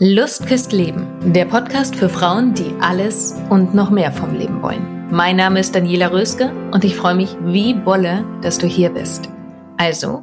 Lust 0.00 0.46
küsst 0.46 0.70
Leben, 0.70 1.32
der 1.34 1.44
Podcast 1.44 1.96
für 1.96 2.08
Frauen, 2.08 2.54
die 2.54 2.72
alles 2.80 3.34
und 3.50 3.74
noch 3.74 3.90
mehr 3.90 4.12
vom 4.12 4.32
Leben 4.32 4.62
wollen. 4.62 5.08
Mein 5.10 5.34
Name 5.34 5.58
ist 5.58 5.74
Daniela 5.74 6.12
Röske 6.12 6.52
und 6.70 6.84
ich 6.84 6.94
freue 6.94 7.16
mich 7.16 7.34
wie 7.42 7.74
Bolle, 7.74 8.24
dass 8.40 8.58
du 8.58 8.68
hier 8.68 8.90
bist. 8.90 9.28
Also, 9.76 10.22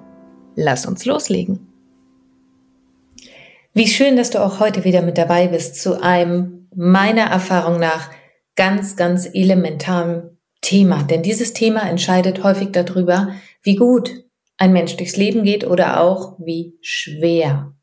lass 0.55 0.85
uns 0.85 1.03
loslegen. 1.03 1.67
Wie 3.73 3.89
schön, 3.89 4.15
dass 4.15 4.29
du 4.29 4.41
auch 4.41 4.61
heute 4.61 4.85
wieder 4.85 5.01
mit 5.01 5.17
dabei 5.17 5.49
bist 5.49 5.81
zu 5.81 6.01
einem 6.01 6.69
meiner 6.73 7.23
Erfahrung 7.23 7.77
nach 7.77 8.11
ganz, 8.55 8.95
ganz 8.95 9.27
elementaren 9.33 10.39
Thema. 10.61 11.03
Denn 11.03 11.21
dieses 11.21 11.51
Thema 11.51 11.81
entscheidet 11.81 12.45
häufig 12.45 12.69
darüber, 12.71 13.33
wie 13.61 13.75
gut 13.75 14.23
ein 14.55 14.71
Mensch 14.71 14.95
durchs 14.95 15.17
Leben 15.17 15.43
geht 15.43 15.67
oder 15.67 15.99
auch 15.99 16.37
wie 16.39 16.77
schwer 16.79 17.74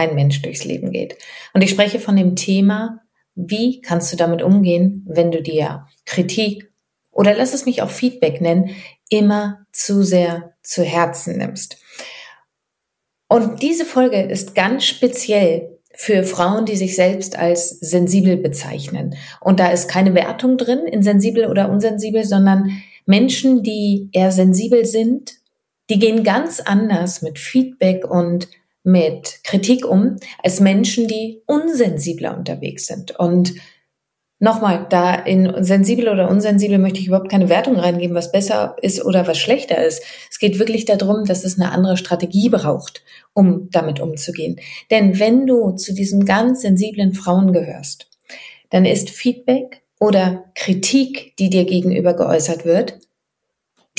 ein 0.00 0.14
Mensch 0.14 0.42
durchs 0.42 0.64
Leben 0.64 0.92
geht. 0.92 1.16
Und 1.52 1.62
ich 1.62 1.70
spreche 1.70 2.00
von 2.00 2.16
dem 2.16 2.36
Thema, 2.36 3.00
wie 3.34 3.80
kannst 3.80 4.12
du 4.12 4.16
damit 4.16 4.42
umgehen, 4.42 5.04
wenn 5.08 5.30
du 5.30 5.42
dir 5.42 5.86
Kritik 6.04 6.70
oder 7.10 7.34
lass 7.34 7.54
es 7.54 7.66
mich 7.66 7.82
auch 7.82 7.90
Feedback 7.90 8.40
nennen, 8.40 8.70
immer 9.08 9.66
zu 9.72 10.02
sehr 10.02 10.54
zu 10.62 10.82
Herzen 10.82 11.38
nimmst. 11.38 11.78
Und 13.28 13.62
diese 13.62 13.84
Folge 13.84 14.22
ist 14.22 14.54
ganz 14.54 14.84
speziell 14.84 15.78
für 15.94 16.22
Frauen, 16.22 16.66
die 16.66 16.76
sich 16.76 16.96
selbst 16.96 17.36
als 17.36 17.70
sensibel 17.80 18.36
bezeichnen. 18.36 19.14
Und 19.40 19.60
da 19.60 19.70
ist 19.70 19.88
keine 19.88 20.14
Wertung 20.14 20.56
drin 20.56 20.86
in 20.86 21.02
sensibel 21.02 21.46
oder 21.46 21.70
unsensibel, 21.70 22.24
sondern 22.24 22.70
Menschen, 23.06 23.62
die 23.62 24.08
eher 24.12 24.32
sensibel 24.32 24.84
sind, 24.84 25.40
die 25.90 25.98
gehen 25.98 26.22
ganz 26.22 26.60
anders 26.60 27.22
mit 27.22 27.38
Feedback 27.38 28.08
und 28.08 28.48
mit 28.82 29.40
Kritik 29.44 29.86
um 29.86 30.16
als 30.42 30.60
Menschen, 30.60 31.06
die 31.06 31.42
unsensibler 31.46 32.36
unterwegs 32.36 32.86
sind. 32.86 33.18
Und 33.18 33.54
Nochmal, 34.42 34.86
da 34.88 35.14
in 35.14 35.62
sensibel 35.62 36.08
oder 36.08 36.30
unsensibel 36.30 36.78
möchte 36.78 36.98
ich 36.98 37.08
überhaupt 37.08 37.30
keine 37.30 37.50
Wertung 37.50 37.76
reingeben, 37.76 38.16
was 38.16 38.32
besser 38.32 38.74
ist 38.80 39.04
oder 39.04 39.26
was 39.26 39.36
schlechter 39.36 39.84
ist. 39.84 40.02
Es 40.30 40.38
geht 40.38 40.58
wirklich 40.58 40.86
darum, 40.86 41.26
dass 41.26 41.44
es 41.44 41.60
eine 41.60 41.72
andere 41.72 41.98
Strategie 41.98 42.48
braucht, 42.48 43.04
um 43.34 43.68
damit 43.70 44.00
umzugehen. 44.00 44.58
Denn 44.90 45.18
wenn 45.18 45.46
du 45.46 45.72
zu 45.72 45.92
diesen 45.92 46.24
ganz 46.24 46.62
sensiblen 46.62 47.12
Frauen 47.12 47.52
gehörst, 47.52 48.08
dann 48.70 48.86
ist 48.86 49.10
Feedback 49.10 49.82
oder 50.00 50.46
Kritik, 50.54 51.36
die 51.36 51.50
dir 51.50 51.66
gegenüber 51.66 52.14
geäußert 52.14 52.64
wird, 52.64 52.98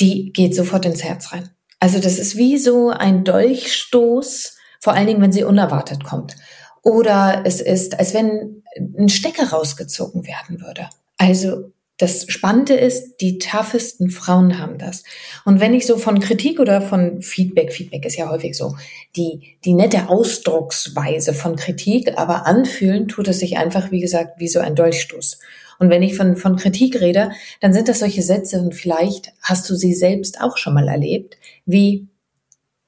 die 0.00 0.32
geht 0.32 0.56
sofort 0.56 0.84
ins 0.84 1.04
Herz 1.04 1.32
rein. 1.32 1.50
Also 1.78 2.00
das 2.00 2.18
ist 2.18 2.36
wie 2.36 2.58
so 2.58 2.90
ein 2.90 3.22
Dolchstoß, 3.22 4.56
vor 4.82 4.94
allen 4.94 5.06
Dingen, 5.06 5.22
wenn 5.22 5.32
sie 5.32 5.44
unerwartet 5.44 6.02
kommt. 6.02 6.34
Oder 6.82 7.42
es 7.44 7.60
ist, 7.60 8.00
als 8.00 8.14
wenn 8.14 8.64
ein 8.98 9.08
Stecker 9.08 9.50
rausgezogen 9.50 10.26
werden 10.26 10.60
würde. 10.60 10.88
Also 11.18 11.70
das 11.98 12.24
Spannende 12.28 12.74
ist, 12.74 13.20
die 13.20 13.38
toughesten 13.38 14.10
Frauen 14.10 14.58
haben 14.58 14.78
das. 14.78 15.04
Und 15.44 15.60
wenn 15.60 15.72
ich 15.72 15.86
so 15.86 15.98
von 15.98 16.18
Kritik 16.18 16.58
oder 16.58 16.82
von 16.82 17.22
Feedback, 17.22 17.72
Feedback 17.72 18.04
ist 18.04 18.16
ja 18.16 18.28
häufig 18.28 18.56
so, 18.56 18.74
die, 19.14 19.56
die 19.64 19.74
nette 19.74 20.08
Ausdrucksweise 20.08 21.32
von 21.32 21.54
Kritik, 21.54 22.18
aber 22.18 22.46
anfühlen 22.46 23.06
tut 23.06 23.28
es 23.28 23.38
sich 23.38 23.58
einfach, 23.58 23.92
wie 23.92 24.00
gesagt, 24.00 24.40
wie 24.40 24.48
so 24.48 24.58
ein 24.58 24.74
Dolchstoß. 24.74 25.38
Und 25.78 25.90
wenn 25.90 26.02
ich 26.02 26.16
von, 26.16 26.36
von 26.36 26.56
Kritik 26.56 27.00
rede, 27.00 27.30
dann 27.60 27.72
sind 27.72 27.86
das 27.86 28.00
solche 28.00 28.22
Sätze 28.22 28.60
und 28.60 28.74
vielleicht 28.74 29.32
hast 29.40 29.70
du 29.70 29.76
sie 29.76 29.94
selbst 29.94 30.40
auch 30.40 30.56
schon 30.56 30.74
mal 30.74 30.88
erlebt, 30.88 31.36
wie 31.66 32.08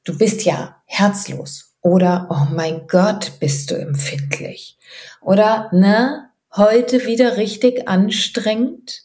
du 0.03 0.19
bist 0.19 0.45
ja 0.45 0.83
herzlos 0.87 1.74
oder, 1.85 2.29
oh 2.31 2.55
mein 2.55 2.87
Gott, 2.87 3.33
bist 3.41 3.71
du 3.71 3.75
empfindlich. 3.75 4.79
Oder, 5.21 5.69
ne, 5.71 6.31
heute 6.57 7.05
wieder 7.07 7.37
richtig 7.37 7.87
anstrengend. 7.87 9.03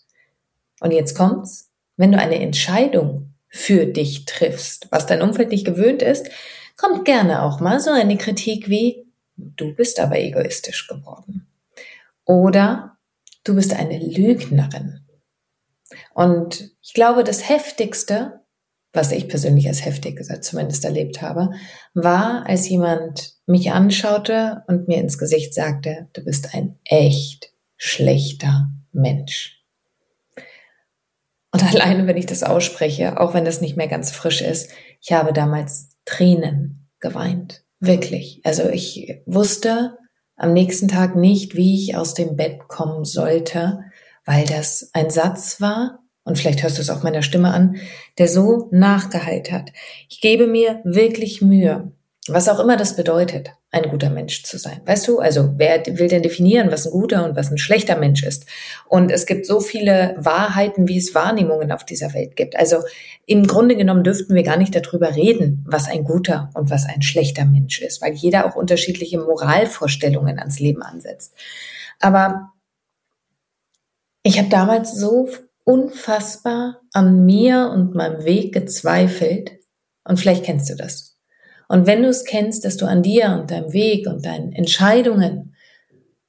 Und 0.80 0.92
jetzt 0.92 1.14
kommt's, 1.14 1.70
wenn 1.98 2.14
du 2.14 2.18
eine 2.18 2.40
Entscheidung 2.40 3.34
für 3.50 3.86
dich 3.86 4.24
triffst, 4.24 4.88
was 4.92 5.06
dein 5.06 5.22
Umfeld 5.22 5.50
nicht 5.50 5.66
gewöhnt 5.66 6.02
ist, 6.02 6.30
kommt 6.78 7.04
gerne 7.04 7.44
auch 7.44 7.60
mal 7.60 7.82
so 7.82 7.92
eine 7.92 8.18
Kritik 8.18 8.70
wie, 8.70 9.06
du 9.36 9.76
bist 9.76 10.00
aber 10.00 10.18
egoistisch 10.18 10.88
geworden. 10.88 11.48
Oder 12.24 12.98
du 13.44 13.56
bist 13.56 13.74
eine 13.74 14.00
Lügnerin. 14.00 15.02
Und 16.14 16.72
ich 16.82 16.94
glaube, 16.94 17.26
das 17.26 17.50
Heftigste, 17.50 18.39
was 18.94 19.12
ich 19.12 19.28
persönlich 19.28 19.68
als 19.68 19.86
heftig 19.86 20.20
zumindest 20.42 20.84
erlebt 20.84 21.22
habe, 21.22 21.52
war, 21.94 22.46
als 22.48 22.68
jemand 22.70 23.34
mich 23.46 23.72
anschaute 23.72 24.64
und 24.68 24.88
mir 24.88 24.98
ins 24.98 25.18
Gesicht 25.18 25.54
sagte, 25.54 26.08
du 26.14 26.24
bist 26.24 26.56
ein 26.56 26.80
echt 26.86 27.52
schlechter 27.78 28.70
Mensch. 28.92 29.64
Und 31.52 31.64
alleine, 31.74 32.08
wenn 32.08 32.18
ich 32.18 32.26
das 32.26 32.44
ausspreche, 32.44 33.20
auch 33.20 33.34
wenn 33.34 33.46
das 33.46 33.62
nicht 33.62 33.78
mehr 33.78 33.88
ganz 33.88 34.12
frisch 34.12 34.42
ist, 34.42 34.72
ich 35.02 35.12
habe 35.12 35.34
damals 35.34 35.90
Tränen 36.06 36.90
geweint. 37.00 37.64
Wirklich. 37.80 38.42
Also 38.44 38.70
ich 38.70 39.22
wusste 39.26 39.98
am 40.36 40.54
nächsten 40.54 40.88
Tag 40.88 41.16
nicht, 41.16 41.56
wie 41.56 41.76
ich 41.76 41.96
aus 41.96 42.14
dem 42.14 42.36
Bett 42.36 42.68
kommen 42.68 43.06
sollte, 43.06 43.84
weil 44.26 44.46
das 44.46 44.90
ein 44.94 45.10
Satz 45.10 45.62
war, 45.62 46.00
und 46.30 46.38
vielleicht 46.38 46.62
hörst 46.62 46.78
du 46.78 46.82
es 46.84 46.92
auch 46.92 47.02
meiner 47.02 47.24
Stimme 47.24 47.52
an, 47.52 47.78
der 48.20 48.28
so 48.28 48.70
nachgeheilt 48.72 49.52
hat. 49.52 49.72
Ich 50.10 50.22
gebe 50.22 50.46
mir 50.46 50.80
wirklich 50.84 51.42
Mühe, 51.42 51.92
was 52.28 52.48
auch 52.48 52.60
immer 52.60 52.78
das 52.78 52.96
bedeutet, 52.96 53.50
ein 53.72 53.90
guter 53.90 54.12
Mensch 54.12 54.44
zu 54.44 54.60
sein. 54.60 54.82
Weißt 54.86 55.08
du, 55.08 55.18
also 55.18 55.54
wer 55.58 55.84
will 55.88 56.08
denn 56.08 56.22
definieren, 56.22 56.72
was 56.72 56.86
ein 56.86 56.92
guter 56.92 57.26
und 57.26 57.36
was 57.36 57.50
ein 57.50 57.58
schlechter 57.58 57.98
Mensch 57.98 58.22
ist? 58.22 58.46
Und 58.88 59.12
es 59.12 59.26
gibt 59.26 59.48
so 59.48 59.60
viele 59.60 60.14
Wahrheiten, 60.20 60.88
wie 60.88 61.00
es 61.00 61.16
Wahrnehmungen 61.16 61.72
auf 61.72 61.84
dieser 61.84 62.14
Welt 62.14 62.36
gibt. 62.36 62.56
Also 62.56 62.78
im 63.26 63.48
Grunde 63.48 63.76
genommen 63.76 64.04
dürften 64.04 64.36
wir 64.36 64.44
gar 64.44 64.58
nicht 64.58 64.76
darüber 64.76 65.16
reden, 65.16 65.66
was 65.68 65.88
ein 65.88 66.04
guter 66.04 66.52
und 66.54 66.70
was 66.70 66.86
ein 66.86 67.02
schlechter 67.02 67.46
Mensch 67.46 67.82
ist, 67.82 68.04
weil 68.04 68.14
jeder 68.14 68.46
auch 68.46 68.56
unterschiedliche 68.56 69.18
Moralvorstellungen 69.18 70.38
ans 70.38 70.60
Leben 70.60 70.84
ansetzt. 70.84 71.34
Aber 72.00 72.52
ich 74.22 74.38
habe 74.38 74.50
damals 74.50 74.94
so 74.94 75.28
unfassbar 75.70 76.82
an 76.94 77.26
mir 77.26 77.70
und 77.72 77.94
meinem 77.94 78.26
Weg 78.26 78.56
gezweifelt. 78.56 79.52
Und 80.04 80.20
vielleicht 80.20 80.44
kennst 80.44 80.68
du 80.72 80.76
das. 80.76 81.20
Und 81.68 81.86
wenn 81.86 82.02
du 82.02 82.10
es 82.10 82.26
kennst, 82.26 82.66
dass 82.66 82.76
du 82.76 82.88
an 82.88 83.04
dir 83.04 83.38
und 83.40 83.52
deinem 83.52 83.72
Weg 83.72 84.08
und 84.08 84.26
deinen 84.26 84.52
Entscheidungen 84.52 85.56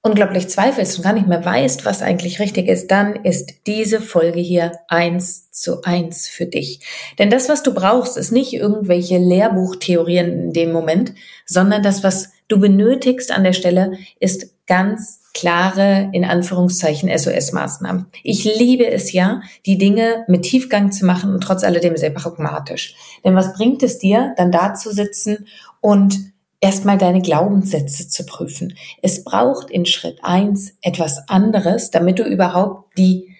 unglaublich 0.02 0.48
zweifelst 0.48 0.98
und 0.98 1.04
gar 1.04 1.14
nicht 1.14 1.26
mehr 1.26 1.42
weißt, 1.42 1.87
was 1.87 2.02
eigentlich 2.02 2.38
richtig 2.38 2.69
ist, 2.69 2.90
dann 2.90 3.25
ist 3.25 3.66
diese 3.66 4.02
Folge 4.02 4.40
hier 4.40 4.72
eins 4.88 5.50
zu 5.52 5.81
eins 5.84 6.28
für 6.28 6.44
dich. 6.44 6.81
Denn 7.19 7.31
das, 7.31 7.48
was 7.48 7.62
du 7.62 7.72
brauchst, 7.72 8.19
ist 8.19 8.32
nicht 8.32 8.52
irgendwelche 8.52 9.16
Lehrbuchtheorien 9.16 10.32
in 10.32 10.52
dem 10.52 10.70
Moment, 10.70 11.14
sondern 11.46 11.82
das, 11.82 12.04
was 12.04 12.31
du 12.50 12.58
benötigst 12.58 13.32
an 13.32 13.44
der 13.44 13.52
Stelle, 13.52 13.93
ist 14.19 14.67
ganz 14.67 15.23
klare, 15.32 16.11
in 16.12 16.25
Anführungszeichen, 16.25 17.08
SOS-Maßnahmen. 17.08 18.06
Ich 18.23 18.44
liebe 18.44 18.87
es 18.87 19.12
ja, 19.12 19.43
die 19.67 19.79
Dinge 19.79 20.25
mit 20.29 20.43
Tiefgang 20.43 20.93
zu 20.93 21.06
machen 21.06 21.32
und 21.32 21.41
trotz 21.41 21.64
alledem 21.64 21.97
sehr 21.97 22.11
pragmatisch. 22.11 22.94
Denn 23.25 23.35
was 23.35 23.52
bringt 23.55 23.82
es 23.82 23.99
dir, 23.99 24.35
dann 24.37 24.52
da 24.52 24.75
zu 24.75 24.93
sitzen 24.93 25.47
und 25.81 26.19
erstmal 26.61 26.99
deine 26.99 27.23
Glaubenssätze 27.23 28.08
zu 28.08 28.26
prüfen. 28.26 28.76
Es 29.02 29.25
braucht 29.25 29.70
in 29.70 29.87
Schritt 29.87 30.19
eins 30.23 30.75
etwas 30.82 31.29
anderes, 31.29 31.91
damit 31.91 32.19
du 32.19 32.25
überhaupt 32.25 32.97
die 32.99 33.35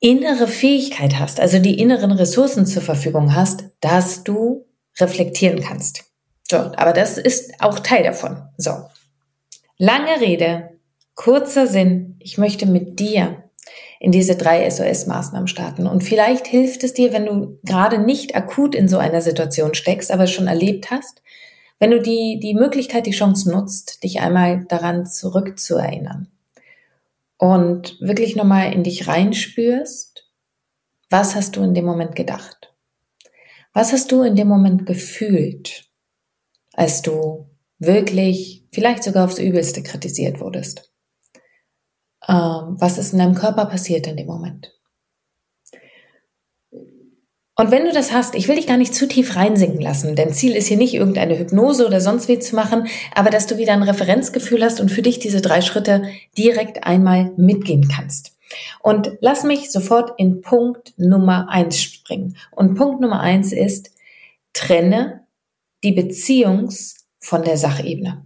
innere 0.00 0.48
Fähigkeit 0.48 1.18
hast, 1.20 1.38
also 1.38 1.58
die 1.60 1.78
inneren 1.78 2.10
Ressourcen 2.10 2.66
zur 2.66 2.82
Verfügung 2.82 3.36
hast, 3.36 3.64
dass 3.80 4.24
du 4.24 4.66
reflektieren 4.98 5.62
kannst. 5.62 6.11
So, 6.50 6.56
aber 6.56 6.92
das 6.92 7.18
ist 7.18 7.60
auch 7.60 7.78
Teil 7.78 8.02
davon. 8.04 8.42
So. 8.56 8.84
Lange 9.78 10.20
Rede, 10.20 10.78
kurzer 11.14 11.66
Sinn. 11.66 12.16
Ich 12.20 12.38
möchte 12.38 12.66
mit 12.66 13.00
dir 13.00 13.44
in 14.00 14.10
diese 14.10 14.36
drei 14.36 14.68
SOS-Maßnahmen 14.68 15.46
starten. 15.46 15.86
Und 15.86 16.02
vielleicht 16.02 16.46
hilft 16.46 16.82
es 16.82 16.92
dir, 16.92 17.12
wenn 17.12 17.26
du 17.26 17.58
gerade 17.62 17.98
nicht 17.98 18.34
akut 18.34 18.74
in 18.74 18.88
so 18.88 18.98
einer 18.98 19.20
Situation 19.20 19.74
steckst, 19.74 20.10
aber 20.10 20.26
schon 20.26 20.48
erlebt 20.48 20.90
hast, 20.90 21.22
wenn 21.78 21.90
du 21.90 22.00
die, 22.00 22.38
die 22.40 22.54
Möglichkeit, 22.54 23.06
die 23.06 23.12
Chance 23.12 23.50
nutzt, 23.50 24.02
dich 24.02 24.20
einmal 24.20 24.64
daran 24.66 25.06
zurückzuerinnern 25.06 26.28
und 27.38 28.00
wirklich 28.00 28.36
nochmal 28.36 28.72
in 28.72 28.84
dich 28.84 29.08
reinspürst, 29.08 30.28
was 31.10 31.34
hast 31.34 31.56
du 31.56 31.62
in 31.62 31.74
dem 31.74 31.84
Moment 31.84 32.16
gedacht? 32.16 32.72
Was 33.72 33.92
hast 33.92 34.12
du 34.12 34.22
in 34.22 34.36
dem 34.36 34.48
Moment 34.48 34.86
gefühlt, 34.86 35.90
als 36.82 37.00
du 37.00 37.46
wirklich 37.78 38.66
vielleicht 38.72 39.04
sogar 39.04 39.24
aufs 39.24 39.38
Übelste 39.38 39.84
kritisiert 39.84 40.40
wurdest? 40.40 40.92
Ähm, 42.28 42.76
was 42.78 42.98
ist 42.98 43.12
in 43.12 43.20
deinem 43.20 43.36
Körper 43.36 43.66
passiert 43.66 44.08
in 44.08 44.16
dem 44.16 44.26
Moment? 44.26 44.72
Und 47.54 47.70
wenn 47.70 47.84
du 47.84 47.92
das 47.92 48.12
hast, 48.12 48.34
ich 48.34 48.48
will 48.48 48.56
dich 48.56 48.66
gar 48.66 48.78
nicht 48.78 48.94
zu 48.94 49.06
tief 49.06 49.36
reinsinken 49.36 49.80
lassen, 49.80 50.16
denn 50.16 50.32
Ziel 50.32 50.56
ist 50.56 50.66
hier 50.66 50.76
nicht 50.76 50.94
irgendeine 50.94 51.38
Hypnose 51.38 51.86
oder 51.86 52.00
sonst 52.00 52.26
wie 52.26 52.40
zu 52.40 52.56
machen, 52.56 52.88
aber 53.14 53.30
dass 53.30 53.46
du 53.46 53.58
wieder 53.58 53.74
ein 53.74 53.84
Referenzgefühl 53.84 54.64
hast 54.64 54.80
und 54.80 54.90
für 54.90 55.02
dich 55.02 55.20
diese 55.20 55.40
drei 55.40 55.60
Schritte 55.60 56.02
direkt 56.36 56.84
einmal 56.84 57.30
mitgehen 57.36 57.88
kannst. 57.88 58.36
Und 58.80 59.18
lass 59.20 59.44
mich 59.44 59.70
sofort 59.70 60.14
in 60.18 60.40
Punkt 60.40 60.94
Nummer 60.96 61.48
eins 61.48 61.80
springen. 61.80 62.36
Und 62.50 62.74
Punkt 62.74 63.00
Nummer 63.00 63.20
eins 63.20 63.52
ist, 63.52 63.92
trenne 64.52 65.21
die 65.82 65.92
Beziehungs 65.92 67.06
von 67.18 67.42
der 67.42 67.56
Sachebene. 67.56 68.24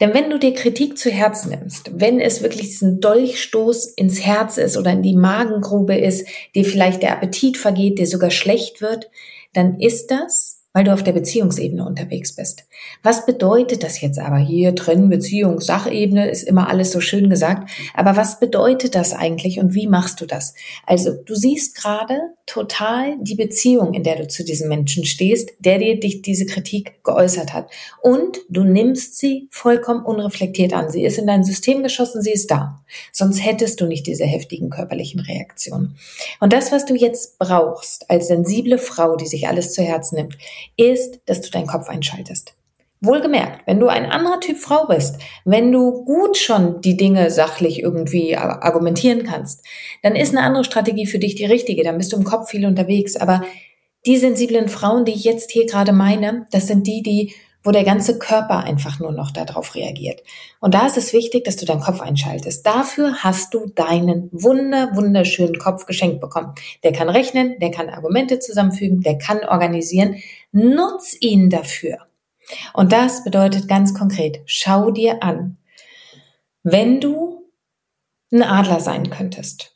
Denn 0.00 0.14
wenn 0.14 0.30
du 0.30 0.38
dir 0.38 0.54
Kritik 0.54 0.96
zu 0.96 1.10
Herzen 1.10 1.50
nimmst, 1.50 1.90
wenn 1.94 2.20
es 2.20 2.42
wirklich 2.42 2.68
diesen 2.68 3.00
Dolchstoß 3.00 3.86
ins 3.86 4.24
Herz 4.24 4.56
ist 4.56 4.78
oder 4.78 4.92
in 4.92 5.02
die 5.02 5.16
Magengrube 5.16 5.96
ist, 5.96 6.26
dir 6.54 6.64
vielleicht 6.64 7.02
der 7.02 7.12
Appetit 7.12 7.58
vergeht, 7.58 7.98
dir 7.98 8.06
sogar 8.06 8.30
schlecht 8.30 8.80
wird, 8.80 9.10
dann 9.52 9.78
ist 9.78 10.10
das 10.10 10.57
weil 10.72 10.84
du 10.84 10.92
auf 10.92 11.02
der 11.02 11.12
Beziehungsebene 11.12 11.84
unterwegs 11.84 12.34
bist. 12.34 12.64
Was 13.02 13.26
bedeutet 13.26 13.82
das 13.82 14.00
jetzt 14.00 14.18
aber 14.18 14.36
hier 14.36 14.74
trennen 14.74 15.08
Beziehung, 15.08 15.60
Sachebene 15.60 16.28
ist 16.28 16.42
immer 16.42 16.68
alles 16.68 16.92
so 16.92 17.00
schön 17.00 17.30
gesagt, 17.30 17.70
aber 17.94 18.16
was 18.16 18.38
bedeutet 18.38 18.94
das 18.94 19.14
eigentlich 19.14 19.58
und 19.58 19.74
wie 19.74 19.86
machst 19.86 20.20
du 20.20 20.26
das? 20.26 20.54
Also, 20.86 21.12
du 21.24 21.34
siehst 21.34 21.74
gerade 21.74 22.20
total 22.46 23.16
die 23.20 23.34
Beziehung, 23.34 23.94
in 23.94 24.02
der 24.02 24.16
du 24.16 24.28
zu 24.28 24.44
diesem 24.44 24.68
Menschen 24.68 25.04
stehst, 25.04 25.50
der 25.58 25.78
dir 25.78 25.98
dich 25.98 26.22
diese 26.22 26.46
Kritik 26.46 27.02
geäußert 27.04 27.52
hat 27.52 27.70
und 28.02 28.38
du 28.48 28.64
nimmst 28.64 29.18
sie 29.18 29.48
vollkommen 29.50 30.04
unreflektiert 30.04 30.72
an. 30.72 30.90
Sie 30.90 31.04
ist 31.04 31.18
in 31.18 31.26
dein 31.26 31.44
System 31.44 31.82
geschossen, 31.82 32.22
sie 32.22 32.32
ist 32.32 32.50
da. 32.50 32.82
Sonst 33.12 33.44
hättest 33.44 33.80
du 33.80 33.86
nicht 33.86 34.06
diese 34.06 34.24
heftigen 34.24 34.70
körperlichen 34.70 35.20
Reaktionen. 35.20 35.96
Und 36.40 36.52
das, 36.52 36.72
was 36.72 36.86
du 36.86 36.94
jetzt 36.94 37.38
brauchst 37.38 38.10
als 38.10 38.28
sensible 38.28 38.78
Frau, 38.78 39.16
die 39.16 39.26
sich 39.26 39.48
alles 39.48 39.72
zu 39.72 39.82
Herzen 39.82 40.16
nimmt, 40.16 40.38
ist, 40.76 41.20
dass 41.26 41.40
du 41.40 41.50
deinen 41.50 41.66
Kopf 41.66 41.88
einschaltest. 41.88 42.54
Wohlgemerkt, 43.00 43.64
wenn 43.66 43.78
du 43.78 43.86
ein 43.86 44.06
anderer 44.06 44.40
Typ 44.40 44.58
Frau 44.58 44.86
bist, 44.86 45.18
wenn 45.44 45.70
du 45.70 46.04
gut 46.04 46.36
schon 46.36 46.80
die 46.80 46.96
Dinge 46.96 47.30
sachlich 47.30 47.80
irgendwie 47.80 48.36
argumentieren 48.36 49.22
kannst, 49.22 49.64
dann 50.02 50.16
ist 50.16 50.34
eine 50.34 50.44
andere 50.44 50.64
Strategie 50.64 51.06
für 51.06 51.20
dich 51.20 51.36
die 51.36 51.44
richtige. 51.44 51.84
Dann 51.84 51.98
bist 51.98 52.12
du 52.12 52.16
im 52.16 52.24
Kopf 52.24 52.50
viel 52.50 52.66
unterwegs. 52.66 53.16
Aber 53.16 53.44
die 54.04 54.16
sensiblen 54.16 54.68
Frauen, 54.68 55.04
die 55.04 55.12
ich 55.12 55.22
jetzt 55.22 55.52
hier 55.52 55.66
gerade 55.66 55.92
meine, 55.92 56.46
das 56.50 56.66
sind 56.66 56.88
die, 56.88 57.02
die 57.02 57.34
wo 57.68 57.70
der 57.70 57.84
ganze 57.84 58.18
Körper 58.18 58.64
einfach 58.64 58.98
nur 58.98 59.12
noch 59.12 59.30
darauf 59.30 59.74
reagiert. 59.74 60.22
Und 60.58 60.72
da 60.72 60.86
ist 60.86 60.96
es 60.96 61.12
wichtig, 61.12 61.44
dass 61.44 61.56
du 61.56 61.66
deinen 61.66 61.82
Kopf 61.82 62.00
einschaltest. 62.00 62.64
Dafür 62.64 63.22
hast 63.22 63.52
du 63.52 63.66
deinen 63.66 64.30
wunder, 64.32 64.96
wunderschönen 64.96 65.58
Kopf 65.58 65.84
geschenkt 65.84 66.18
bekommen. 66.18 66.54
Der 66.82 66.92
kann 66.92 67.10
rechnen, 67.10 67.58
der 67.58 67.70
kann 67.70 67.90
Argumente 67.90 68.38
zusammenfügen, 68.38 69.02
der 69.02 69.18
kann 69.18 69.44
organisieren. 69.44 70.16
Nutz 70.50 71.14
ihn 71.20 71.50
dafür. 71.50 71.98
Und 72.72 72.90
das 72.90 73.22
bedeutet 73.22 73.68
ganz 73.68 73.92
konkret, 73.92 74.40
schau 74.46 74.90
dir 74.90 75.22
an, 75.22 75.58
wenn 76.62 77.02
du 77.02 77.50
ein 78.32 78.42
Adler 78.42 78.80
sein 78.80 79.10
könntest. 79.10 79.74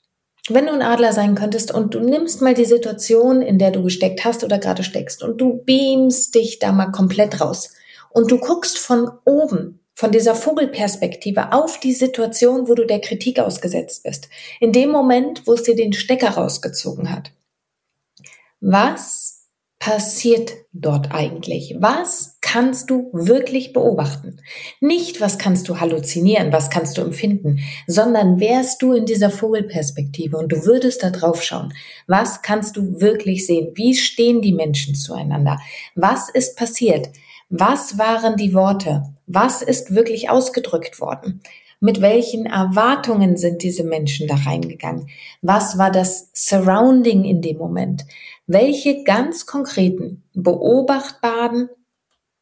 Wenn 0.48 0.64
du 0.64 0.72
ein 0.72 0.80
Adler 0.80 1.12
sein 1.12 1.34
könntest 1.34 1.74
und 1.74 1.92
du 1.92 2.00
nimmst 2.00 2.40
mal 2.40 2.54
die 2.54 2.64
Situation, 2.64 3.42
in 3.42 3.58
der 3.58 3.70
du 3.70 3.82
gesteckt 3.82 4.24
hast 4.24 4.44
oder 4.44 4.58
gerade 4.58 4.82
steckst 4.82 5.22
und 5.22 5.42
du 5.42 5.62
beamst 5.62 6.34
dich 6.34 6.58
da 6.58 6.72
mal 6.72 6.90
komplett 6.90 7.38
raus 7.42 7.74
und 8.12 8.30
du 8.30 8.38
guckst 8.38 8.78
von 8.78 9.10
oben, 9.24 9.80
von 9.94 10.10
dieser 10.10 10.34
Vogelperspektive 10.34 11.52
auf 11.52 11.78
die 11.78 11.92
Situation, 11.92 12.68
wo 12.68 12.74
du 12.74 12.86
der 12.86 13.00
Kritik 13.00 13.38
ausgesetzt 13.38 14.04
bist. 14.04 14.28
In 14.60 14.72
dem 14.72 14.90
Moment, 14.90 15.46
wo 15.46 15.52
es 15.52 15.62
dir 15.62 15.76
den 15.76 15.92
Stecker 15.92 16.30
rausgezogen 16.30 17.10
hat. 17.10 17.32
Was 18.60 19.42
passiert 19.82 20.52
dort 20.72 21.12
eigentlich? 21.12 21.74
Was 21.80 22.38
kannst 22.40 22.88
du 22.88 23.10
wirklich 23.12 23.72
beobachten? 23.72 24.40
Nicht, 24.80 25.20
was 25.20 25.38
kannst 25.38 25.68
du 25.68 25.80
halluzinieren, 25.80 26.52
was 26.52 26.70
kannst 26.70 26.98
du 26.98 27.02
empfinden, 27.02 27.58
sondern 27.88 28.38
wärst 28.38 28.80
du 28.80 28.92
in 28.92 29.06
dieser 29.06 29.30
Vogelperspektive 29.30 30.36
und 30.36 30.52
du 30.52 30.64
würdest 30.66 31.02
da 31.02 31.10
drauf 31.10 31.42
schauen. 31.42 31.74
Was 32.06 32.42
kannst 32.42 32.76
du 32.76 33.00
wirklich 33.00 33.44
sehen? 33.44 33.72
Wie 33.74 33.96
stehen 33.96 34.40
die 34.40 34.54
Menschen 34.54 34.94
zueinander? 34.94 35.58
Was 35.96 36.28
ist 36.28 36.56
passiert? 36.56 37.08
Was 37.54 37.98
waren 37.98 38.38
die 38.38 38.54
Worte? 38.54 39.02
Was 39.26 39.60
ist 39.60 39.94
wirklich 39.94 40.30
ausgedrückt 40.30 41.02
worden? 41.02 41.42
Mit 41.80 42.00
welchen 42.00 42.46
Erwartungen 42.46 43.36
sind 43.36 43.62
diese 43.62 43.84
Menschen 43.84 44.26
da 44.26 44.36
reingegangen? 44.36 45.10
Was 45.42 45.76
war 45.76 45.90
das 45.90 46.30
Surrounding 46.32 47.26
in 47.26 47.42
dem 47.42 47.58
Moment? 47.58 48.06
Welche 48.46 49.04
ganz 49.04 49.44
konkreten, 49.44 50.22
beobachtbaren 50.32 51.68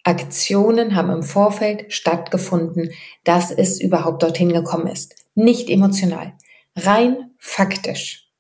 Aktionen 0.05 0.95
haben 0.95 1.11
im 1.11 1.25
Vorfeld 1.25 1.93
stattgefunden, 1.93 2.93
dass 3.25 3.51
es 3.51 3.81
überhaupt 3.81 4.23
dorthin 4.23 4.53
gekommen 4.53 4.87
ist? 4.87 5.17
Nicht 5.35 5.71
emotional, 5.71 6.35
rein 6.77 7.33
faktisch. 7.37 8.31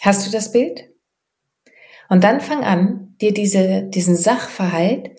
Hast 0.00 0.26
du 0.26 0.30
das 0.30 0.52
Bild? 0.52 0.88
Und 2.08 2.24
dann 2.24 2.40
fang 2.40 2.64
an, 2.64 3.05
dir 3.20 3.32
diese, 3.32 3.84
diesen 3.84 4.16
Sachverhalt 4.16 5.10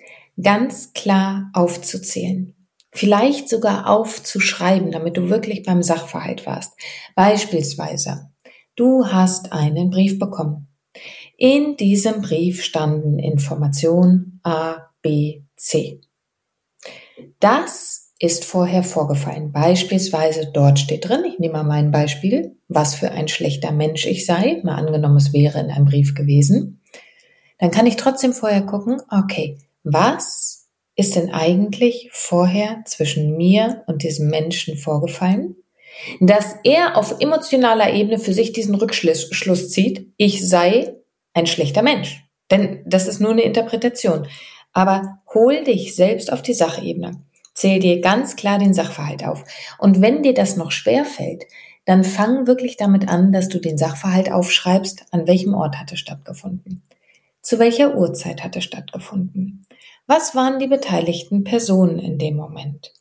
ganz 0.42 0.94
klar 0.94 1.50
aufzuzählen. 1.54 2.54
Vielleicht 2.92 3.50
sogar 3.50 3.90
aufzuschreiben, 3.90 4.92
damit 4.92 5.18
du 5.18 5.30
wirklich 5.30 5.64
beim 5.64 5.84
Sachverhalt 5.84 6.46
warst. 6.46 6.74
Beispielsweise, 7.16 8.32
du 8.76 9.06
hast 9.08 9.52
einen 9.52 9.90
Brief 9.90 10.18
bekommen. 10.20 10.68
In 11.38 11.76
diesem 11.78 12.22
Brief 12.22 12.64
standen 12.64 13.20
Informationen 13.20 14.40
A, 14.44 14.90
B, 15.02 15.44
C. 15.56 16.02
Das 17.40 18.14
ist 18.20 18.46
vorher 18.46 18.82
vorgefallen. 18.82 19.52
Beispielsweise 19.52 20.50
dort 20.52 20.80
steht 20.80 21.08
drin, 21.08 21.24
ich 21.26 21.38
nehme 21.38 21.54
mal 21.54 21.64
mein 21.64 21.92
Beispiel, 21.92 22.58
was 22.68 22.96
für 22.96 23.12
ein 23.12 23.28
schlechter 23.28 23.72
Mensch 23.72 24.08
ich 24.08 24.26
sei. 24.26 24.60
Mal 24.64 24.76
angenommen, 24.76 25.18
es 25.18 25.34
wäre 25.34 25.60
in 25.60 25.70
einem 25.70 25.86
Brief 25.86 26.16
gewesen 26.16 26.82
dann 27.58 27.72
kann 27.72 27.88
ich 27.88 27.96
trotzdem 27.96 28.34
vorher 28.34 28.62
gucken, 28.62 29.02
okay, 29.10 29.58
was 29.84 30.68
ist 30.96 31.16
denn 31.16 31.32
eigentlich 31.32 32.10
vorher 32.12 32.84
zwischen 32.86 33.38
mir 33.38 33.84
und 33.88 34.04
diesem 34.04 34.30
Menschen 34.30 34.78
vorgefallen? 34.78 35.56
Dass 36.20 36.56
er 36.64 36.98
auf 36.98 37.20
emotionaler 37.20 37.94
Ebene 37.94 38.20
für 38.20 38.34
sich 38.34 38.54
diesen 38.54 38.76
Rückschluss 38.76 39.30
Schluss 39.32 39.72
zieht, 39.72 40.12
ich 40.18 40.48
sei 40.48 40.96
ein 41.34 41.48
schlechter 41.48 41.82
Mensch. 41.82 42.24
Denn 42.52 42.84
das 42.86 43.08
ist 43.08 43.20
nur 43.20 43.32
eine 43.32 43.44
Interpretation. 43.44 44.28
Aber 44.74 45.20
hol 45.34 45.64
dich 45.64 45.96
selbst 45.96 46.32
auf 46.32 46.42
die 46.42 46.54
Sachebene. 46.54 47.24
Zähl 47.54 47.80
dir 47.80 48.02
ganz 48.02 48.36
klar 48.36 48.60
den 48.60 48.74
Sachverhalt 48.74 49.24
auf. 49.24 49.44
Und 49.80 50.02
wenn 50.02 50.22
dir 50.22 50.34
das 50.34 50.58
noch 50.58 50.72
schwer 50.72 51.06
fällt, 51.06 51.46
dann 51.86 52.04
fang 52.04 52.46
wirklich 52.46 52.78
damit 52.78 53.08
an, 53.08 53.32
dass 53.32 53.50
du 53.50 53.60
den 53.60 53.78
Sachverhalt 53.78 54.32
aufschreibst, 54.32 55.06
an 55.12 55.26
welchem 55.26 55.54
Ort 55.54 55.78
hat 55.78 55.92
es 55.92 56.00
stattgefunden. 56.00 56.84
Zu 57.48 57.60
welcher 57.60 57.96
Uhrzeit 57.96 58.44
hat 58.44 58.58
es 58.58 58.66
stattgefunden? 58.66 59.66
Was 60.06 60.36
waren 60.36 60.60
die 60.60 60.68
beteiligten 60.68 61.46
Personen 61.46 61.98
in 61.98 62.18
dem 62.18 62.36
Moment? 62.36 62.92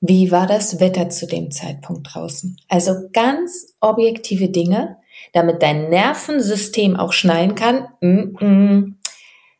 Wie 0.00 0.32
war 0.32 0.48
das 0.48 0.80
Wetter 0.80 1.10
zu 1.10 1.28
dem 1.28 1.52
Zeitpunkt 1.52 2.12
draußen? 2.12 2.56
Also 2.68 3.08
ganz 3.12 3.76
objektive 3.78 4.48
Dinge, 4.48 4.96
damit 5.32 5.62
dein 5.62 5.90
Nervensystem 5.90 6.96
auch 6.96 7.12
schnallen 7.12 7.54
kann. 7.54 7.86
Mm 8.00 8.36
-mm. 8.36 8.94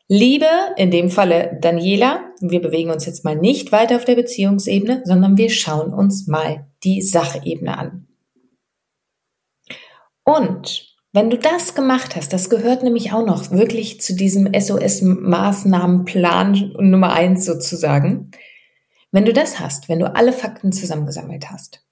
Liebe, 0.08 0.50
in 0.78 0.90
dem 0.90 1.10
Falle 1.10 1.56
Daniela, 1.60 2.32
wir 2.40 2.60
bewegen 2.60 2.90
uns 2.90 3.06
jetzt 3.06 3.24
mal 3.24 3.36
nicht 3.36 3.70
weiter 3.70 3.94
auf 3.94 4.04
der 4.04 4.16
Beziehungsebene, 4.16 5.02
sondern 5.04 5.38
wir 5.38 5.50
schauen 5.50 5.94
uns 5.94 6.26
mal 6.26 6.66
die 6.82 7.02
Sachebene 7.02 7.78
an. 7.78 8.08
Und 10.24 10.93
wenn 11.14 11.30
du 11.30 11.38
das 11.38 11.74
gemacht 11.76 12.16
hast, 12.16 12.32
das 12.32 12.50
gehört 12.50 12.82
nämlich 12.82 13.12
auch 13.12 13.24
noch 13.24 13.52
wirklich 13.52 14.00
zu 14.00 14.16
diesem 14.16 14.48
SOS-Maßnahmenplan 14.48 16.74
Nummer 16.80 17.12
eins 17.12 17.44
sozusagen. 17.44 18.32
Wenn 19.12 19.24
du 19.24 19.32
das 19.32 19.60
hast, 19.60 19.88
wenn 19.88 20.00
du 20.00 20.12
alle 20.12 20.32
Fakten 20.32 20.72
zusammengesammelt 20.72 21.50
hast, 21.50 21.86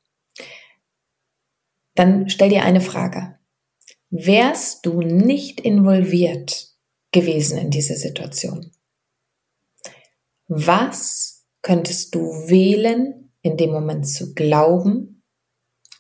dann 1.94 2.28
stell 2.30 2.48
dir 2.48 2.64
eine 2.64 2.80
Frage. 2.80 3.38
Wärst 4.10 4.84
du 4.86 5.02
nicht 5.02 5.60
involviert 5.60 6.72
gewesen 7.12 7.58
in 7.58 7.70
diese 7.70 7.94
Situation? 7.94 8.72
Was 10.48 11.46
könntest 11.62 12.16
du 12.16 12.22
wählen, 12.48 13.30
in 13.42 13.56
dem 13.56 13.70
Moment 13.70 14.08
zu 14.08 14.34
glauben 14.34 15.22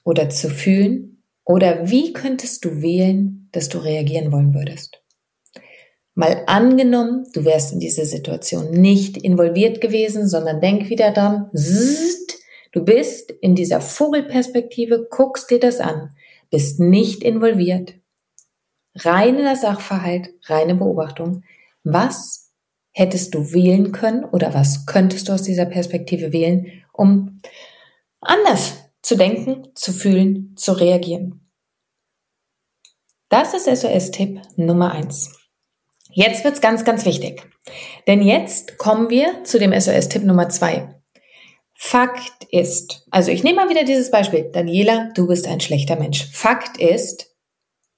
oder 0.02 0.28
zu 0.28 0.50
fühlen 0.50 1.11
oder 1.52 1.90
wie 1.90 2.14
könntest 2.14 2.64
du 2.64 2.80
wählen, 2.80 3.50
dass 3.52 3.68
du 3.68 3.76
reagieren 3.76 4.32
wollen 4.32 4.54
würdest? 4.54 5.02
Mal 6.14 6.44
angenommen, 6.46 7.26
du 7.34 7.44
wärst 7.44 7.74
in 7.74 7.78
diese 7.78 8.06
Situation 8.06 8.70
nicht 8.70 9.18
involviert 9.18 9.82
gewesen, 9.82 10.26
sondern 10.26 10.62
denk 10.62 10.88
wieder 10.88 11.10
dran, 11.10 11.50
zzzt, 11.54 12.38
du 12.72 12.82
bist 12.82 13.32
in 13.42 13.54
dieser 13.54 13.82
Vogelperspektive, 13.82 15.06
guckst 15.10 15.50
dir 15.50 15.60
das 15.60 15.80
an, 15.80 16.16
bist 16.50 16.80
nicht 16.80 17.22
involviert. 17.22 17.96
Reiner 18.94 19.54
Sachverhalt, 19.54 20.30
reine 20.44 20.74
Beobachtung. 20.74 21.44
Was 21.84 22.50
hättest 22.92 23.34
du 23.34 23.52
wählen 23.52 23.92
können 23.92 24.24
oder 24.24 24.54
was 24.54 24.86
könntest 24.86 25.28
du 25.28 25.34
aus 25.34 25.42
dieser 25.42 25.66
Perspektive 25.66 26.32
wählen, 26.32 26.82
um 26.94 27.42
anders 28.22 28.72
zu 29.02 29.16
denken, 29.16 29.68
zu 29.74 29.92
fühlen, 29.92 30.54
zu 30.56 30.72
reagieren. 30.72 31.41
Das 33.32 33.54
ist 33.54 33.64
SOS-Tipp 33.64 34.42
Nummer 34.56 34.92
eins. 34.92 35.34
Jetzt 36.10 36.44
wird's 36.44 36.60
ganz, 36.60 36.84
ganz 36.84 37.06
wichtig. 37.06 37.42
Denn 38.06 38.20
jetzt 38.20 38.76
kommen 38.76 39.08
wir 39.08 39.42
zu 39.44 39.58
dem 39.58 39.72
SOS-Tipp 39.72 40.22
Nummer 40.22 40.50
zwei. 40.50 41.00
Fakt 41.74 42.44
ist, 42.50 43.06
also 43.10 43.30
ich 43.30 43.42
nehme 43.42 43.56
mal 43.56 43.70
wieder 43.70 43.84
dieses 43.84 44.10
Beispiel. 44.10 44.50
Daniela, 44.52 45.08
du 45.14 45.28
bist 45.28 45.48
ein 45.48 45.60
schlechter 45.60 45.96
Mensch. 45.96 46.30
Fakt 46.30 46.76
ist, 46.76 47.34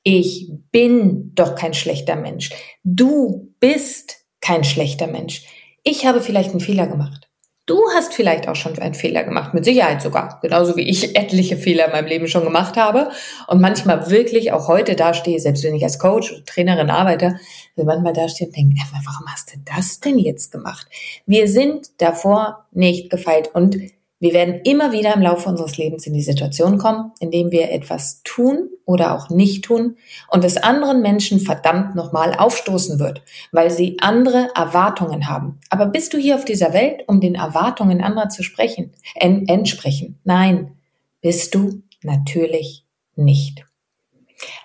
ich 0.04 0.52
bin 0.70 1.32
doch 1.34 1.56
kein 1.56 1.74
schlechter 1.74 2.14
Mensch. 2.14 2.50
Du 2.84 3.52
bist 3.58 4.18
kein 4.40 4.62
schlechter 4.62 5.08
Mensch. 5.08 5.46
Ich 5.82 6.06
habe 6.06 6.20
vielleicht 6.20 6.50
einen 6.50 6.60
Fehler 6.60 6.86
gemacht. 6.86 7.23
Du 7.66 7.80
hast 7.94 8.12
vielleicht 8.12 8.46
auch 8.46 8.56
schon 8.56 8.78
einen 8.78 8.92
Fehler 8.92 9.24
gemacht, 9.24 9.54
mit 9.54 9.64
Sicherheit 9.64 10.02
sogar, 10.02 10.38
genauso 10.42 10.76
wie 10.76 10.82
ich 10.82 11.16
etliche 11.16 11.56
Fehler 11.56 11.86
in 11.86 11.92
meinem 11.92 12.06
Leben 12.06 12.28
schon 12.28 12.44
gemacht 12.44 12.76
habe 12.76 13.10
und 13.46 13.60
manchmal 13.60 14.10
wirklich 14.10 14.52
auch 14.52 14.68
heute 14.68 14.94
dastehe, 14.94 15.40
selbst 15.40 15.64
wenn 15.64 15.74
ich 15.74 15.82
als 15.82 15.98
Coach 15.98 16.32
oder 16.32 16.44
Trainerin 16.44 16.90
arbeite, 16.90 17.40
manchmal 17.76 18.12
dastehe 18.12 18.48
und 18.48 18.56
denke, 18.56 18.76
warum 18.90 19.26
hast 19.32 19.54
du 19.54 19.58
das 19.64 19.98
denn 20.00 20.18
jetzt 20.18 20.52
gemacht? 20.52 20.86
Wir 21.24 21.48
sind 21.48 21.88
davor 21.98 22.66
nicht 22.70 23.08
gefeilt 23.08 23.50
und 23.54 23.76
wir 24.20 24.32
werden 24.32 24.60
immer 24.64 24.92
wieder 24.92 25.14
im 25.14 25.22
Laufe 25.22 25.48
unseres 25.48 25.76
Lebens 25.76 26.06
in 26.06 26.14
die 26.14 26.22
Situation 26.22 26.78
kommen, 26.78 27.12
in 27.20 27.30
dem 27.30 27.50
wir 27.50 27.70
etwas 27.70 28.22
tun 28.22 28.70
oder 28.86 29.14
auch 29.14 29.28
nicht 29.28 29.64
tun 29.64 29.96
und 30.28 30.44
es 30.44 30.56
anderen 30.56 31.02
Menschen 31.02 31.40
verdammt 31.40 31.94
nochmal 31.94 32.34
aufstoßen 32.34 32.98
wird, 32.98 33.22
weil 33.52 33.70
sie 33.70 33.96
andere 34.00 34.50
Erwartungen 34.54 35.28
haben. 35.28 35.60
Aber 35.68 35.86
bist 35.86 36.14
du 36.14 36.18
hier 36.18 36.36
auf 36.36 36.44
dieser 36.44 36.72
Welt, 36.72 37.04
um 37.06 37.20
den 37.20 37.34
Erwartungen 37.34 38.00
anderer 38.00 38.28
zu 38.28 38.42
sprechen, 38.42 38.92
en 39.14 39.48
entsprechen? 39.48 40.18
Nein, 40.24 40.76
bist 41.20 41.54
du 41.54 41.82
natürlich 42.02 42.84
nicht. 43.16 43.64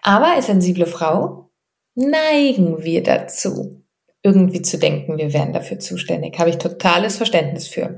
Aber 0.01 0.35
als 0.35 0.45
sensible 0.45 0.85
Frau 0.85 1.49
neigen 1.95 2.83
wir 2.83 3.03
dazu, 3.03 3.81
irgendwie 4.21 4.61
zu 4.61 4.77
denken, 4.77 5.17
wir 5.17 5.33
wären 5.33 5.53
dafür 5.53 5.79
zuständig. 5.79 6.37
Habe 6.39 6.49
ich 6.49 6.57
totales 6.57 7.17
Verständnis 7.17 7.67
für. 7.67 7.97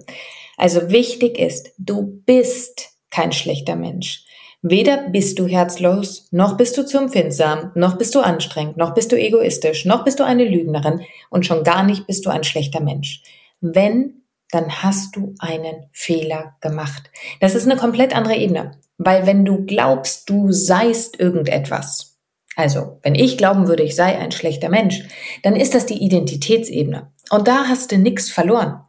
Also 0.61 0.91
wichtig 0.91 1.39
ist, 1.39 1.71
du 1.79 2.21
bist 2.23 2.89
kein 3.09 3.31
schlechter 3.31 3.75
Mensch. 3.75 4.25
Weder 4.61 5.09
bist 5.09 5.39
du 5.39 5.47
herzlos, 5.47 6.27
noch 6.29 6.55
bist 6.55 6.77
du 6.77 6.85
zu 6.85 6.99
empfindsam, 6.99 7.71
noch 7.73 7.97
bist 7.97 8.13
du 8.13 8.19
anstrengend, 8.19 8.77
noch 8.77 8.93
bist 8.93 9.11
du 9.11 9.19
egoistisch, 9.19 9.85
noch 9.85 10.03
bist 10.03 10.19
du 10.19 10.23
eine 10.23 10.45
Lügnerin 10.45 11.01
und 11.31 11.47
schon 11.47 11.63
gar 11.63 11.83
nicht 11.83 12.05
bist 12.05 12.27
du 12.27 12.29
ein 12.29 12.43
schlechter 12.43 12.79
Mensch. 12.79 13.23
Wenn, 13.59 14.21
dann 14.51 14.83
hast 14.83 15.15
du 15.15 15.33
einen 15.39 15.87
Fehler 15.93 16.55
gemacht. 16.61 17.09
Das 17.39 17.55
ist 17.55 17.65
eine 17.65 17.79
komplett 17.79 18.15
andere 18.15 18.35
Ebene, 18.35 18.77
weil 18.99 19.25
wenn 19.25 19.45
du 19.45 19.65
glaubst, 19.65 20.29
du 20.29 20.51
seist 20.51 21.19
irgendetwas, 21.19 22.19
also 22.55 22.99
wenn 23.01 23.15
ich 23.15 23.39
glauben 23.39 23.67
würde, 23.67 23.81
ich 23.81 23.95
sei 23.95 24.15
ein 24.15 24.31
schlechter 24.31 24.69
Mensch, 24.69 25.01
dann 25.41 25.55
ist 25.55 25.73
das 25.73 25.87
die 25.87 26.03
Identitätsebene. 26.03 27.11
Und 27.31 27.47
da 27.47 27.65
hast 27.67 27.91
du 27.91 27.97
nichts 27.97 28.29
verloren. 28.29 28.81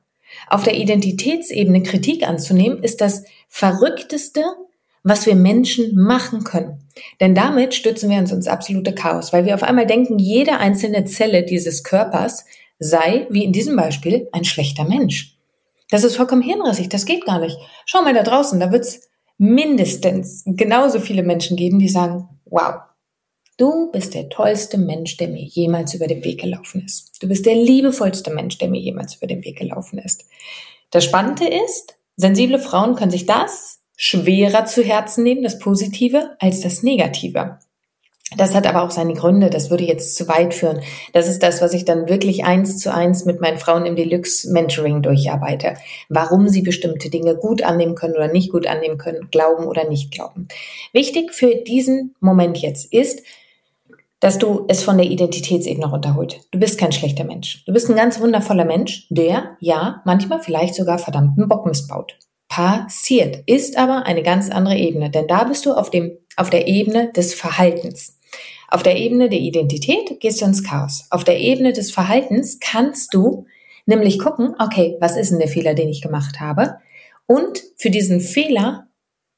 Auf 0.48 0.62
der 0.62 0.76
Identitätsebene 0.76 1.82
Kritik 1.82 2.26
anzunehmen, 2.26 2.82
ist 2.82 3.00
das 3.00 3.24
Verrückteste, 3.48 4.42
was 5.02 5.26
wir 5.26 5.34
Menschen 5.34 5.96
machen 5.96 6.44
können. 6.44 6.78
Denn 7.20 7.34
damit 7.34 7.74
stützen 7.74 8.10
wir 8.10 8.18
uns 8.18 8.32
ins 8.32 8.48
absolute 8.48 8.94
Chaos, 8.94 9.32
weil 9.32 9.44
wir 9.46 9.54
auf 9.54 9.62
einmal 9.62 9.86
denken, 9.86 10.18
jede 10.18 10.58
einzelne 10.58 11.04
Zelle 11.04 11.44
dieses 11.44 11.82
Körpers 11.84 12.44
sei, 12.78 13.26
wie 13.30 13.44
in 13.44 13.52
diesem 13.52 13.76
Beispiel, 13.76 14.28
ein 14.32 14.44
schlechter 14.44 14.84
Mensch. 14.84 15.36
Das 15.90 16.04
ist 16.04 16.16
vollkommen 16.16 16.42
hirnrissig, 16.42 16.88
das 16.88 17.04
geht 17.04 17.24
gar 17.24 17.38
nicht. 17.38 17.56
Schau 17.84 18.02
mal 18.02 18.14
da 18.14 18.22
draußen, 18.22 18.58
da 18.58 18.72
wird's 18.72 19.08
mindestens 19.38 20.44
genauso 20.46 21.00
viele 21.00 21.22
Menschen 21.22 21.56
geben, 21.56 21.78
die 21.78 21.88
sagen, 21.88 22.28
wow, 22.44 22.76
Du 23.58 23.90
bist 23.92 24.14
der 24.14 24.28
tollste 24.28 24.78
Mensch, 24.78 25.16
der 25.18 25.28
mir 25.28 25.42
jemals 25.42 25.94
über 25.94 26.06
den 26.06 26.24
Weg 26.24 26.40
gelaufen 26.40 26.82
ist. 26.84 27.22
Du 27.22 27.28
bist 27.28 27.44
der 27.46 27.54
liebevollste 27.54 28.32
Mensch, 28.32 28.58
der 28.58 28.68
mir 28.68 28.80
jemals 28.80 29.16
über 29.16 29.26
den 29.26 29.44
Weg 29.44 29.58
gelaufen 29.58 29.98
ist. 29.98 30.24
Das 30.90 31.04
Spannende 31.04 31.46
ist, 31.46 31.96
sensible 32.16 32.58
Frauen 32.58 32.96
können 32.96 33.10
sich 33.10 33.26
das 33.26 33.80
schwerer 33.96 34.64
zu 34.64 34.82
Herzen 34.82 35.22
nehmen, 35.22 35.42
das 35.42 35.58
Positive, 35.58 36.36
als 36.40 36.60
das 36.60 36.82
Negative. 36.82 37.58
Das 38.36 38.54
hat 38.54 38.66
aber 38.66 38.82
auch 38.82 38.90
seine 38.90 39.14
Gründe, 39.14 39.50
das 39.50 39.70
würde 39.70 39.84
jetzt 39.84 40.16
zu 40.16 40.26
weit 40.28 40.54
führen. 40.54 40.80
Das 41.12 41.28
ist 41.28 41.42
das, 41.42 41.60
was 41.60 41.74
ich 41.74 41.84
dann 41.84 42.08
wirklich 42.08 42.44
eins 42.44 42.78
zu 42.78 42.92
eins 42.92 43.24
mit 43.24 43.40
meinen 43.40 43.58
Frauen 43.58 43.84
im 43.84 43.96
Deluxe 43.96 44.50
Mentoring 44.50 45.02
durcharbeite. 45.02 45.74
Warum 46.08 46.48
sie 46.48 46.62
bestimmte 46.62 47.10
Dinge 47.10 47.36
gut 47.36 47.62
annehmen 47.62 47.94
können 47.94 48.14
oder 48.14 48.28
nicht 48.28 48.50
gut 48.50 48.66
annehmen 48.66 48.98
können, 48.98 49.28
glauben 49.30 49.66
oder 49.66 49.88
nicht 49.88 50.10
glauben. 50.10 50.48
Wichtig 50.92 51.32
für 51.32 51.56
diesen 51.56 52.14
Moment 52.20 52.58
jetzt 52.58 52.92
ist, 52.92 53.22
dass 54.22 54.38
du 54.38 54.66
es 54.68 54.84
von 54.84 54.98
der 54.98 55.06
Identitätsebene 55.06 55.84
runterholt. 55.84 56.42
Du 56.52 56.60
bist 56.60 56.78
kein 56.78 56.92
schlechter 56.92 57.24
Mensch. 57.24 57.64
Du 57.66 57.72
bist 57.72 57.90
ein 57.90 57.96
ganz 57.96 58.20
wundervoller 58.20 58.64
Mensch, 58.64 59.08
der, 59.10 59.56
ja, 59.58 60.00
manchmal 60.04 60.40
vielleicht 60.40 60.76
sogar 60.76 61.00
verdammten 61.00 61.48
Bock 61.48 61.66
missbaut. 61.66 62.16
Passiert. 62.48 63.42
Ist 63.46 63.76
aber 63.76 64.06
eine 64.06 64.22
ganz 64.22 64.48
andere 64.48 64.76
Ebene, 64.76 65.10
denn 65.10 65.26
da 65.26 65.42
bist 65.42 65.66
du 65.66 65.72
auf 65.72 65.90
dem, 65.90 66.12
auf 66.36 66.50
der 66.50 66.68
Ebene 66.68 67.10
des 67.10 67.34
Verhaltens. 67.34 68.20
Auf 68.68 68.84
der 68.84 68.96
Ebene 68.96 69.28
der 69.28 69.40
Identität 69.40 70.20
gehst 70.20 70.40
du 70.40 70.44
ins 70.44 70.62
Chaos. 70.62 71.04
Auf 71.10 71.24
der 71.24 71.40
Ebene 71.40 71.72
des 71.72 71.90
Verhaltens 71.90 72.60
kannst 72.60 73.12
du 73.12 73.46
nämlich 73.86 74.20
gucken, 74.20 74.54
okay, 74.60 74.96
was 75.00 75.16
ist 75.16 75.32
denn 75.32 75.40
der 75.40 75.48
Fehler, 75.48 75.74
den 75.74 75.88
ich 75.88 76.00
gemacht 76.00 76.38
habe? 76.38 76.76
Und 77.26 77.64
für 77.76 77.90
diesen 77.90 78.20
Fehler 78.20 78.86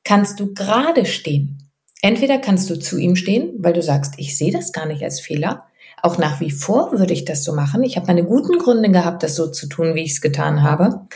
kannst 0.05 0.41
du 0.41 0.53
gerade 0.53 1.07
stehen. 1.07 1.64
Entweder 2.05 2.37
kannst 2.37 2.69
du 2.69 2.79
zu 2.79 2.99
ihm 2.99 3.17
stehen, 3.17 3.55
weil 3.61 3.73
du 3.73 3.81
sagst, 3.81 4.17
ich 4.19 4.37
sehe 4.37 4.53
das 4.53 4.73
gar 4.73 4.85
nicht 4.85 5.03
als 5.03 5.21
Fehler. 5.21 5.65
Auch 6.03 6.19
nach 6.19 6.39
wie 6.39 6.51
vor 6.51 6.93
würde 6.93 7.15
ich 7.15 7.25
das 7.25 7.45
so 7.45 7.55
machen. 7.55 7.83
Ich 7.83 7.97
habe 7.97 8.09
meine 8.09 8.25
guten 8.25 8.59
Gründe 8.59 8.91
gehabt, 8.91 9.23
das 9.23 9.35
so 9.35 9.51
zu 9.51 9.69
tun, 9.69 9.95
wie 9.95 10.03
ich 10.03 10.11
es 10.11 10.21
getan 10.21 10.63
habe. 10.63 11.07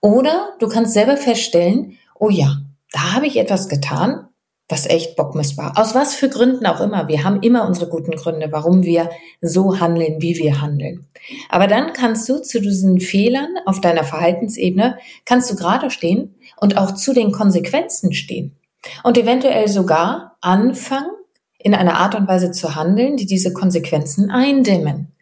Oder 0.00 0.48
du 0.58 0.66
kannst 0.66 0.92
selber 0.92 1.16
feststellen, 1.16 1.98
oh 2.18 2.30
ja, 2.30 2.56
da 2.90 3.12
habe 3.12 3.28
ich 3.28 3.36
etwas 3.36 3.68
getan, 3.68 4.26
was 4.68 4.86
echt 4.86 5.14
Bockmist 5.14 5.56
war. 5.56 5.78
Aus 5.78 5.94
was 5.94 6.16
für 6.16 6.28
Gründen 6.28 6.66
auch 6.66 6.80
immer. 6.80 7.06
Wir 7.06 7.22
haben 7.22 7.40
immer 7.40 7.64
unsere 7.64 7.88
guten 7.88 8.16
Gründe, 8.16 8.48
warum 8.50 8.82
wir 8.82 9.10
so 9.40 9.78
handeln, 9.78 10.20
wie 10.20 10.36
wir 10.36 10.60
handeln. 10.60 11.06
Aber 11.48 11.68
dann 11.68 11.92
kannst 11.92 12.28
du 12.28 12.42
zu 12.42 12.60
diesen 12.60 12.98
Fehlern 12.98 13.54
auf 13.66 13.80
deiner 13.80 14.02
Verhaltensebene, 14.02 14.98
kannst 15.26 15.48
du 15.52 15.54
gerade 15.54 15.92
stehen 15.92 16.34
und 16.56 16.76
auch 16.76 16.96
zu 16.96 17.12
den 17.12 17.30
Konsequenzen 17.30 18.12
stehen. 18.12 18.56
Und 19.02 19.18
eventuell 19.18 19.68
sogar 19.68 20.36
anfangen, 20.40 21.10
in 21.58 21.74
einer 21.74 21.96
Art 21.96 22.14
und 22.14 22.28
Weise 22.28 22.52
zu 22.52 22.74
handeln, 22.74 23.16
die 23.16 23.26
diese 23.26 23.52
Konsequenzen 23.52 24.30
eindämmen. 24.30 25.12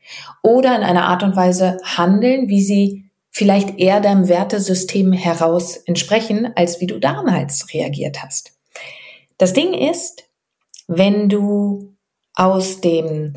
Oder 0.43 0.75
in 0.77 0.83
einer 0.83 1.05
Art 1.05 1.23
und 1.23 1.37
Weise 1.37 1.79
handeln, 1.85 2.49
wie 2.49 2.63
sie 2.63 3.11
vielleicht 3.31 3.79
eher 3.79 4.01
deinem 4.01 4.29
Wertesystem 4.29 5.13
heraus 5.13 5.77
entsprechen, 5.77 6.53
als 6.57 6.81
wie 6.81 6.87
du 6.87 6.99
damals 6.99 7.73
reagiert 7.73 8.23
hast. 8.23 8.53
Das 9.39 9.53
Ding 9.53 9.73
ist, 9.73 10.25
wenn 10.87 11.29
du 11.29 11.95
aus 12.35 12.81
dem 12.81 13.35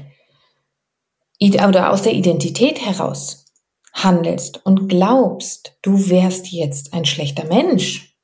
oder 1.41 1.91
aus 1.91 2.01
der 2.01 2.13
Identität 2.13 2.83
heraus 2.83 3.45
handelst 3.93 4.65
und 4.65 4.87
glaubst, 4.89 5.77
du 5.81 6.09
wärst 6.09 6.47
jetzt 6.47 6.93
ein 6.93 7.05
schlechter 7.05 7.45
Mensch, 7.45 8.14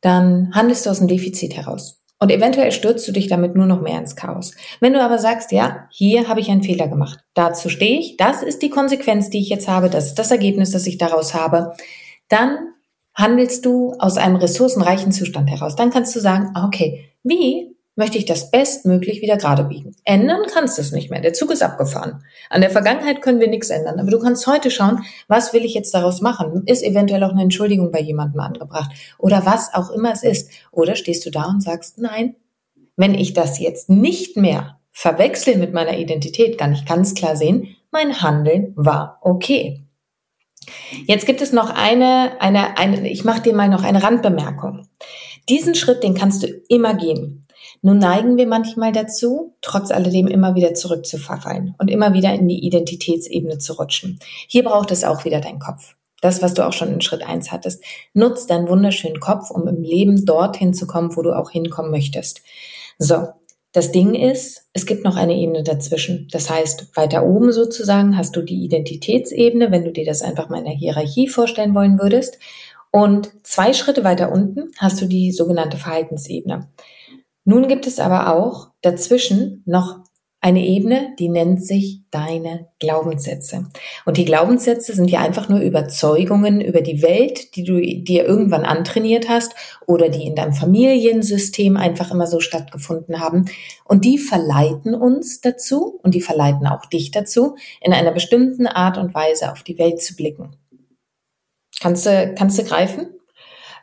dann 0.00 0.50
handelst 0.54 0.86
du 0.86 0.90
aus 0.90 0.98
dem 0.98 1.08
Defizit 1.08 1.56
heraus. 1.56 2.00
Und 2.22 2.30
eventuell 2.30 2.70
stürzt 2.70 3.08
du 3.08 3.12
dich 3.12 3.28
damit 3.28 3.54
nur 3.54 3.64
noch 3.64 3.80
mehr 3.80 3.98
ins 3.98 4.14
Chaos. 4.14 4.52
Wenn 4.80 4.92
du 4.92 5.02
aber 5.02 5.18
sagst, 5.18 5.52
ja, 5.52 5.88
hier 5.90 6.28
habe 6.28 6.40
ich 6.40 6.50
einen 6.50 6.62
Fehler 6.62 6.86
gemacht, 6.86 7.20
dazu 7.32 7.70
stehe 7.70 7.98
ich, 7.98 8.18
das 8.18 8.42
ist 8.42 8.60
die 8.60 8.68
Konsequenz, 8.68 9.30
die 9.30 9.40
ich 9.40 9.48
jetzt 9.48 9.68
habe, 9.68 9.88
das 9.88 10.08
ist 10.08 10.18
das 10.18 10.30
Ergebnis, 10.30 10.70
das 10.70 10.86
ich 10.86 10.98
daraus 10.98 11.32
habe, 11.32 11.72
dann 12.28 12.58
handelst 13.14 13.64
du 13.64 13.94
aus 13.98 14.18
einem 14.18 14.36
ressourcenreichen 14.36 15.12
Zustand 15.12 15.50
heraus. 15.50 15.76
Dann 15.76 15.90
kannst 15.90 16.14
du 16.14 16.20
sagen, 16.20 16.50
ah, 16.54 16.66
okay, 16.66 17.10
wie 17.22 17.69
möchte 18.00 18.16
ich 18.18 18.24
das 18.24 18.50
bestmöglich 18.50 19.20
wieder 19.20 19.36
gerade 19.36 19.62
biegen? 19.62 19.94
Ändern 20.04 20.40
kannst 20.52 20.78
du 20.78 20.82
es 20.82 20.90
nicht 20.90 21.10
mehr. 21.10 21.20
Der 21.20 21.34
Zug 21.34 21.50
ist 21.50 21.62
abgefahren. 21.62 22.24
An 22.48 22.62
der 22.62 22.70
Vergangenheit 22.70 23.20
können 23.20 23.40
wir 23.40 23.48
nichts 23.48 23.68
ändern. 23.68 24.00
Aber 24.00 24.10
du 24.10 24.18
kannst 24.18 24.46
heute 24.46 24.70
schauen, 24.70 25.04
was 25.28 25.52
will 25.52 25.66
ich 25.66 25.74
jetzt 25.74 25.92
daraus 25.92 26.22
machen? 26.22 26.62
Ist 26.64 26.82
eventuell 26.82 27.22
auch 27.22 27.30
eine 27.30 27.42
Entschuldigung 27.42 27.92
bei 27.92 28.00
jemandem 28.00 28.40
angebracht? 28.40 28.90
Oder 29.18 29.44
was 29.44 29.74
auch 29.74 29.90
immer 29.90 30.12
es 30.12 30.22
ist. 30.22 30.50
Oder 30.72 30.96
stehst 30.96 31.26
du 31.26 31.30
da 31.30 31.44
und 31.44 31.62
sagst, 31.62 31.98
nein, 31.98 32.36
wenn 32.96 33.14
ich 33.14 33.34
das 33.34 33.58
jetzt 33.58 33.90
nicht 33.90 34.36
mehr 34.36 34.78
verwechsel 34.92 35.58
mit 35.58 35.74
meiner 35.74 35.98
Identität, 35.98 36.56
kann 36.56 36.72
ich 36.72 36.86
ganz 36.86 37.14
klar 37.14 37.36
sehen, 37.36 37.76
mein 37.90 38.22
Handeln 38.22 38.72
war 38.76 39.18
okay. 39.20 39.84
Jetzt 41.06 41.26
gibt 41.26 41.42
es 41.42 41.52
noch 41.52 41.68
eine, 41.68 42.40
eine, 42.40 42.78
eine 42.78 43.10
ich 43.10 43.24
mache 43.24 43.42
dir 43.42 43.54
mal 43.54 43.68
noch 43.68 43.82
eine 43.82 44.02
Randbemerkung. 44.02 44.88
Diesen 45.50 45.74
Schritt, 45.74 46.02
den 46.02 46.14
kannst 46.14 46.42
du 46.42 46.46
immer 46.68 46.94
gehen. 46.94 47.46
Nun 47.82 47.98
neigen 47.98 48.36
wir 48.36 48.46
manchmal 48.46 48.92
dazu, 48.92 49.54
trotz 49.62 49.90
alledem 49.90 50.26
immer 50.26 50.54
wieder 50.54 50.74
zurückzuverfallen 50.74 51.74
und 51.78 51.88
immer 51.88 52.12
wieder 52.12 52.34
in 52.34 52.46
die 52.46 52.64
Identitätsebene 52.64 53.58
zu 53.58 53.74
rutschen. 53.74 54.18
Hier 54.48 54.64
braucht 54.64 54.90
es 54.90 55.02
auch 55.04 55.24
wieder 55.24 55.40
dein 55.40 55.58
Kopf. 55.58 55.96
Das, 56.20 56.42
was 56.42 56.52
du 56.52 56.66
auch 56.66 56.74
schon 56.74 56.92
in 56.92 57.00
Schritt 57.00 57.22
eins 57.22 57.50
hattest. 57.50 57.82
Nutz 58.12 58.46
deinen 58.46 58.68
wunderschönen 58.68 59.20
Kopf, 59.20 59.50
um 59.50 59.66
im 59.66 59.82
Leben 59.82 60.26
dorthin 60.26 60.74
zu 60.74 60.86
kommen, 60.86 61.16
wo 61.16 61.22
du 61.22 61.32
auch 61.32 61.50
hinkommen 61.50 61.90
möchtest. 61.90 62.42
So, 62.98 63.28
das 63.72 63.92
Ding 63.92 64.14
ist, 64.14 64.66
es 64.74 64.84
gibt 64.84 65.04
noch 65.04 65.16
eine 65.16 65.34
Ebene 65.34 65.62
dazwischen. 65.62 66.28
Das 66.32 66.50
heißt, 66.50 66.94
weiter 66.96 67.24
oben 67.24 67.52
sozusagen 67.52 68.18
hast 68.18 68.36
du 68.36 68.42
die 68.42 68.64
Identitätsebene, 68.64 69.70
wenn 69.70 69.84
du 69.84 69.92
dir 69.92 70.04
das 70.04 70.20
einfach 70.20 70.50
mal 70.50 70.58
in 70.58 70.64
der 70.64 70.74
Hierarchie 70.74 71.28
vorstellen 71.28 71.74
wollen 71.74 71.98
würdest. 71.98 72.38
Und 72.90 73.30
zwei 73.44 73.72
Schritte 73.72 74.04
weiter 74.04 74.32
unten 74.32 74.72
hast 74.76 75.00
du 75.00 75.06
die 75.06 75.30
sogenannte 75.32 75.76
Verhaltensebene. 75.76 76.68
Nun 77.50 77.66
gibt 77.66 77.88
es 77.88 77.98
aber 77.98 78.32
auch 78.32 78.68
dazwischen 78.80 79.64
noch 79.66 80.04
eine 80.40 80.64
Ebene, 80.64 81.16
die 81.18 81.28
nennt 81.28 81.60
sich 81.66 82.02
deine 82.12 82.68
Glaubenssätze. 82.78 83.66
Und 84.04 84.18
die 84.18 84.24
Glaubenssätze 84.24 84.94
sind 84.94 85.10
ja 85.10 85.20
einfach 85.20 85.48
nur 85.48 85.58
Überzeugungen 85.58 86.60
über 86.60 86.80
die 86.80 87.02
Welt, 87.02 87.56
die 87.56 87.64
du 87.64 87.80
dir 87.80 88.24
irgendwann 88.24 88.64
antrainiert 88.64 89.28
hast 89.28 89.52
oder 89.88 90.10
die 90.10 90.28
in 90.28 90.36
deinem 90.36 90.52
Familiensystem 90.52 91.76
einfach 91.76 92.12
immer 92.12 92.28
so 92.28 92.38
stattgefunden 92.38 93.18
haben. 93.18 93.46
Und 93.84 94.04
die 94.04 94.18
verleiten 94.18 94.94
uns 94.94 95.40
dazu 95.40 95.98
und 96.04 96.14
die 96.14 96.22
verleiten 96.22 96.68
auch 96.68 96.86
dich 96.86 97.10
dazu, 97.10 97.56
in 97.80 97.92
einer 97.92 98.12
bestimmten 98.12 98.68
Art 98.68 98.96
und 98.96 99.12
Weise 99.12 99.50
auf 99.50 99.64
die 99.64 99.76
Welt 99.76 100.00
zu 100.00 100.14
blicken. 100.14 100.54
Kannst 101.80 102.06
du, 102.06 102.32
kannst 102.38 102.60
du 102.60 102.62
greifen? 102.62 103.08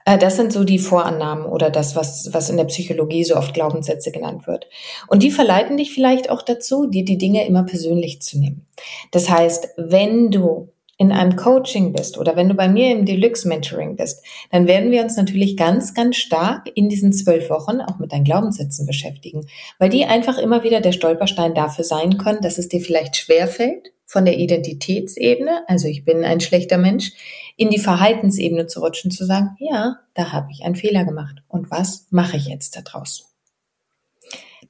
Äh, 0.07 0.17
das 0.17 0.37
sind 0.37 0.53
so 0.53 0.63
die 0.63 0.79
Vorannahmen 0.79 1.45
oder 1.45 1.69
das, 1.69 1.95
was, 1.95 2.29
was 2.31 2.49
in 2.49 2.57
der 2.57 2.63
Psychologie 2.63 3.23
so 3.25 3.35
oft 3.35 3.53
Glaubenssätze 3.53 4.11
genannt 4.11 4.47
wird. 4.47 4.67
Und 5.07 5.21
die 5.21 5.31
verleiten 5.31 5.77
dich 5.77 5.91
vielleicht 5.91 6.29
auch 6.29 6.41
dazu, 6.41 6.87
dir 6.87 7.03
die 7.03 7.17
Dinge 7.17 7.45
immer 7.45 7.63
persönlich 7.63 8.21
zu 8.21 8.39
nehmen. 8.39 8.65
Das 9.11 9.29
heißt, 9.29 9.67
wenn 9.75 10.31
du 10.31 10.69
in 10.99 11.11
einem 11.11 11.35
Coaching 11.35 11.93
bist 11.93 12.17
oder 12.17 12.35
wenn 12.35 12.49
du 12.49 12.55
bei 12.55 12.67
mir 12.67 12.91
im 12.91 13.05
Deluxe 13.05 13.47
Mentoring 13.47 13.97
bist, 13.97 14.23
dann 14.49 14.65
werden 14.65 14.89
wir 14.89 15.03
uns 15.03 15.15
natürlich 15.15 15.55
ganz, 15.55 15.93
ganz 15.93 16.15
stark 16.15 16.71
in 16.73 16.89
diesen 16.89 17.13
zwölf 17.13 17.51
Wochen 17.51 17.81
auch 17.81 17.99
mit 17.99 18.13
deinen 18.13 18.23
Glaubenssätzen 18.23 18.87
beschäftigen, 18.87 19.45
weil 19.77 19.89
die 19.89 20.05
einfach 20.05 20.39
immer 20.39 20.63
wieder 20.63 20.81
der 20.81 20.93
Stolperstein 20.93 21.53
dafür 21.53 21.83
sein 21.83 22.17
können, 22.17 22.41
dass 22.41 22.57
es 22.57 22.67
dir 22.67 22.81
vielleicht 22.81 23.15
schwerfällt, 23.15 23.91
von 24.07 24.25
der 24.25 24.37
Identitätsebene, 24.37 25.65
also 25.67 25.87
ich 25.87 26.05
bin 26.05 26.23
ein 26.23 26.39
schlechter 26.39 26.77
Mensch, 26.77 27.11
in 27.57 27.69
die 27.69 27.79
Verhaltensebene 27.79 28.65
zu 28.65 28.79
rutschen, 28.79 29.11
zu 29.11 29.25
sagen, 29.25 29.57
ja, 29.59 29.97
da 30.13 30.31
habe 30.31 30.47
ich 30.51 30.63
einen 30.63 30.75
Fehler 30.75 31.03
gemacht. 31.03 31.43
Und 31.47 31.69
was 31.69 32.07
mache 32.09 32.37
ich 32.37 32.47
jetzt 32.47 32.75
daraus? 32.77 33.35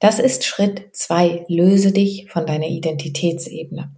Das 0.00 0.18
ist 0.18 0.44
Schritt 0.44 0.88
zwei. 0.92 1.44
Löse 1.48 1.92
dich 1.92 2.30
von 2.30 2.46
deiner 2.46 2.66
Identitätsebene. 2.66 3.94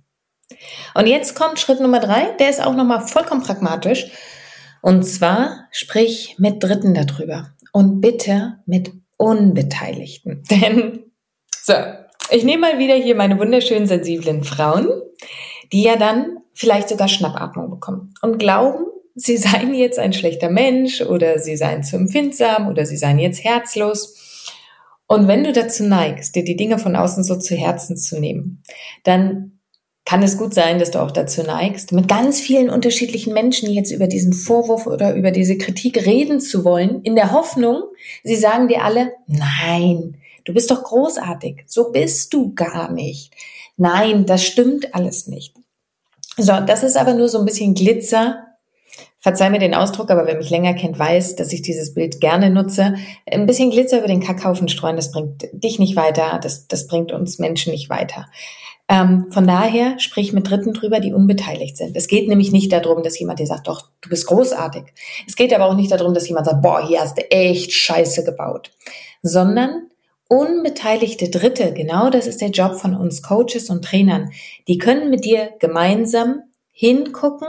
Und 0.95 1.07
jetzt 1.07 1.35
kommt 1.35 1.59
Schritt 1.59 1.81
Nummer 1.81 2.01
drei. 2.01 2.33
Der 2.39 2.51
ist 2.51 2.63
auch 2.63 2.75
nochmal 2.75 3.07
vollkommen 3.07 3.43
pragmatisch. 3.43 4.07
Und 4.83 5.05
zwar 5.05 5.69
sprich 5.71 6.37
mit 6.39 6.63
Dritten 6.63 6.95
darüber. 6.95 7.55
Und 7.73 8.01
bitte 8.01 8.59
mit 8.67 8.93
Unbeteiligten. 9.17 10.43
Denn, 10.51 11.05
so, 11.63 11.75
ich 12.31 12.45
nehme 12.45 12.73
mal 12.73 12.79
wieder 12.79 12.95
hier 12.95 13.15
meine 13.15 13.39
wunderschönen 13.39 13.87
sensiblen 13.87 14.45
Frauen, 14.45 14.89
die 15.73 15.83
ja 15.83 15.97
dann 15.97 16.39
vielleicht 16.55 16.89
sogar 16.89 17.09
Schnappatmung 17.09 17.71
bekommen 17.71 18.15
und 18.23 18.39
glauben, 18.39 18.87
sie 19.15 19.37
seien 19.37 19.75
jetzt 19.75 19.99
ein 19.99 20.13
schlechter 20.13 20.51
Mensch 20.51 21.01
oder 21.01 21.39
sie 21.39 21.57
seien 21.57 21.83
zu 21.83 21.97
empfindsam 21.97 22.69
oder 22.69 22.87
sie 22.87 22.97
seien 22.97 23.19
jetzt 23.19 23.45
herzlos. 23.45 24.47
Und 25.07 25.27
wenn 25.27 25.45
du 25.45 25.53
dazu 25.53 25.85
neigst, 25.85 26.37
dir 26.37 26.45
die 26.45 26.57
Dinge 26.57 26.79
von 26.79 26.95
außen 26.95 27.25
so 27.25 27.37
zu 27.37 27.57
Herzen 27.57 27.97
zu 27.97 28.21
nehmen, 28.21 28.63
dann 29.05 29.59
kann 30.05 30.23
es 30.23 30.39
gut 30.39 30.55
sein, 30.55 30.79
dass 30.79 30.91
du 30.91 31.01
auch 31.01 31.11
dazu 31.11 31.43
neigst, 31.43 31.93
mit 31.93 32.09
ganz 32.09 32.41
vielen 32.41 32.71
unterschiedlichen 32.71 33.33
Menschen 33.33 33.71
jetzt 33.71 33.93
über 33.93 34.07
diesen 34.07 34.33
Vorwurf 34.33 34.87
oder 34.87 35.15
über 35.15 35.31
diese 35.31 35.59
Kritik 35.59 36.07
reden 36.07 36.41
zu 36.41 36.65
wollen, 36.65 37.03
in 37.03 37.15
der 37.15 37.33
Hoffnung, 37.33 37.83
sie 38.25 38.37
sagen 38.37 38.69
dir 38.69 38.83
alle, 38.83 39.13
nein, 39.27 40.17
Du 40.45 40.55
bist 40.55 40.71
doch 40.71 40.83
großartig. 40.83 41.63
So 41.67 41.93
bist 41.93 42.33
du 42.35 42.55
gar 42.55 42.91
nicht. 42.91 43.33
Nein, 43.77 44.27
das 44.27 44.45
stimmt 44.45 44.95
alles 44.95 45.27
nicht. 45.27 45.55
So, 46.37 46.53
das 46.67 46.83
ist 46.83 46.97
aber 46.97 47.15
nur 47.15 47.29
so 47.29 47.39
ein 47.39 47.45
bisschen 47.45 47.75
Glitzer. 47.75 48.47
Verzeih 49.19 49.51
mir 49.51 49.59
den 49.59 49.75
Ausdruck, 49.75 50.11
aber 50.11 50.27
wer 50.27 50.37
mich 50.37 50.49
länger 50.49 50.73
kennt, 50.73 50.99
weiß, 50.99 51.37
dass 51.37 51.53
ich 51.53 51.61
dieses 51.61 51.93
Bild 51.93 52.21
gerne 52.21 52.49
nutze. 52.49 52.95
Ein 53.31 53.47
bisschen 53.47 53.71
Glitzer 53.71 53.99
über 53.99 54.09
den 54.09 54.23
Kackhaufen 54.23 54.69
streuen, 54.69 54.97
das 54.97 55.13
bringt 55.13 55.47
dich 55.53 55.79
nicht 55.79 55.95
weiter, 55.95 56.41
das, 56.43 56.69
das 56.69 56.87
bringt 56.87 57.13
uns 57.13 57.39
Menschen 57.39 57.73
nicht 57.73 57.91
weiter. 57.91 58.27
Ähm, 58.91 59.27
von 59.31 59.47
daher 59.47 60.01
sprich 60.01 60.33
mit 60.33 60.51
Dritten 60.51 60.73
drüber, 60.73 60.99
die 60.99 61.13
unbeteiligt 61.13 61.77
sind. 61.77 61.97
Es 61.97 62.09
geht 62.09 62.29
nämlich 62.29 62.51
nicht 62.51 62.73
darum, 62.73 63.05
dass 63.05 63.19
jemand 63.21 63.39
dir 63.39 63.47
sagt, 63.47 63.69
doch, 63.69 63.85
du 64.01 64.09
bist 64.09 64.27
großartig. 64.27 64.83
Es 65.29 65.37
geht 65.37 65.55
aber 65.55 65.67
auch 65.67 65.77
nicht 65.77 65.93
darum, 65.93 66.13
dass 66.13 66.27
jemand 66.27 66.47
sagt, 66.47 66.61
boah, 66.61 66.85
hier 66.85 67.01
hast 67.01 67.17
du 67.17 67.31
echt 67.31 67.73
Scheiße 67.73 68.25
gebaut. 68.25 68.73
Sondern 69.23 69.91
unbeteiligte 70.31 71.29
Dritte, 71.29 71.75
genau 71.75 72.09
das 72.09 72.29
ist 72.29 72.41
der 72.41 72.51
Job 72.51 72.77
von 72.77 72.95
uns 72.95 73.21
Coaches 73.21 73.69
und 73.69 73.85
Trainern, 73.85 74.31
die 74.69 74.79
können 74.79 75.11
mit 75.11 75.25
dir 75.25 75.51
gemeinsam 75.59 76.43
hingucken 76.71 77.49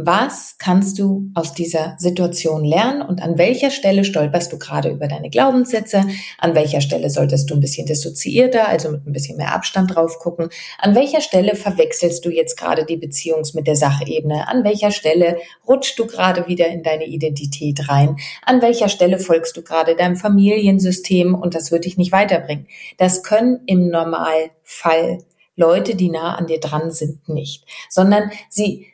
was 0.00 0.54
kannst 0.60 1.00
du 1.00 1.28
aus 1.34 1.54
dieser 1.54 1.96
Situation 1.98 2.64
lernen 2.64 3.02
und 3.02 3.20
an 3.20 3.36
welcher 3.36 3.72
Stelle 3.72 4.04
stolperst 4.04 4.52
du 4.52 4.56
gerade 4.56 4.90
über 4.90 5.08
deine 5.08 5.28
Glaubenssätze? 5.28 6.04
An 6.38 6.54
welcher 6.54 6.80
Stelle 6.80 7.10
solltest 7.10 7.50
du 7.50 7.54
ein 7.54 7.60
bisschen 7.60 7.84
dissoziierter, 7.84 8.68
also 8.68 8.92
mit 8.92 9.08
ein 9.08 9.12
bisschen 9.12 9.38
mehr 9.38 9.52
Abstand 9.52 9.92
drauf 9.92 10.20
gucken? 10.20 10.50
An 10.78 10.94
welcher 10.94 11.20
Stelle 11.20 11.56
verwechselst 11.56 12.24
du 12.24 12.30
jetzt 12.30 12.56
gerade 12.56 12.84
die 12.84 12.96
Beziehungs 12.96 13.54
mit 13.54 13.66
der 13.66 13.74
Sachebene? 13.74 14.46
An 14.46 14.62
welcher 14.62 14.92
Stelle 14.92 15.38
rutschst 15.66 15.98
du 15.98 16.06
gerade 16.06 16.46
wieder 16.46 16.68
in 16.68 16.84
deine 16.84 17.06
Identität 17.06 17.88
rein? 17.88 18.18
An 18.46 18.62
welcher 18.62 18.88
Stelle 18.88 19.18
folgst 19.18 19.56
du 19.56 19.62
gerade 19.62 19.96
deinem 19.96 20.14
Familiensystem 20.14 21.34
und 21.34 21.56
das 21.56 21.72
wird 21.72 21.86
dich 21.86 21.96
nicht 21.96 22.12
weiterbringen? 22.12 22.68
Das 22.98 23.24
können 23.24 23.62
im 23.66 23.88
Normalfall 23.88 25.24
Leute, 25.56 25.96
die 25.96 26.08
nah 26.08 26.36
an 26.36 26.46
dir 26.46 26.60
dran 26.60 26.92
sind, 26.92 27.28
nicht, 27.28 27.64
sondern 27.90 28.30
sie 28.48 28.86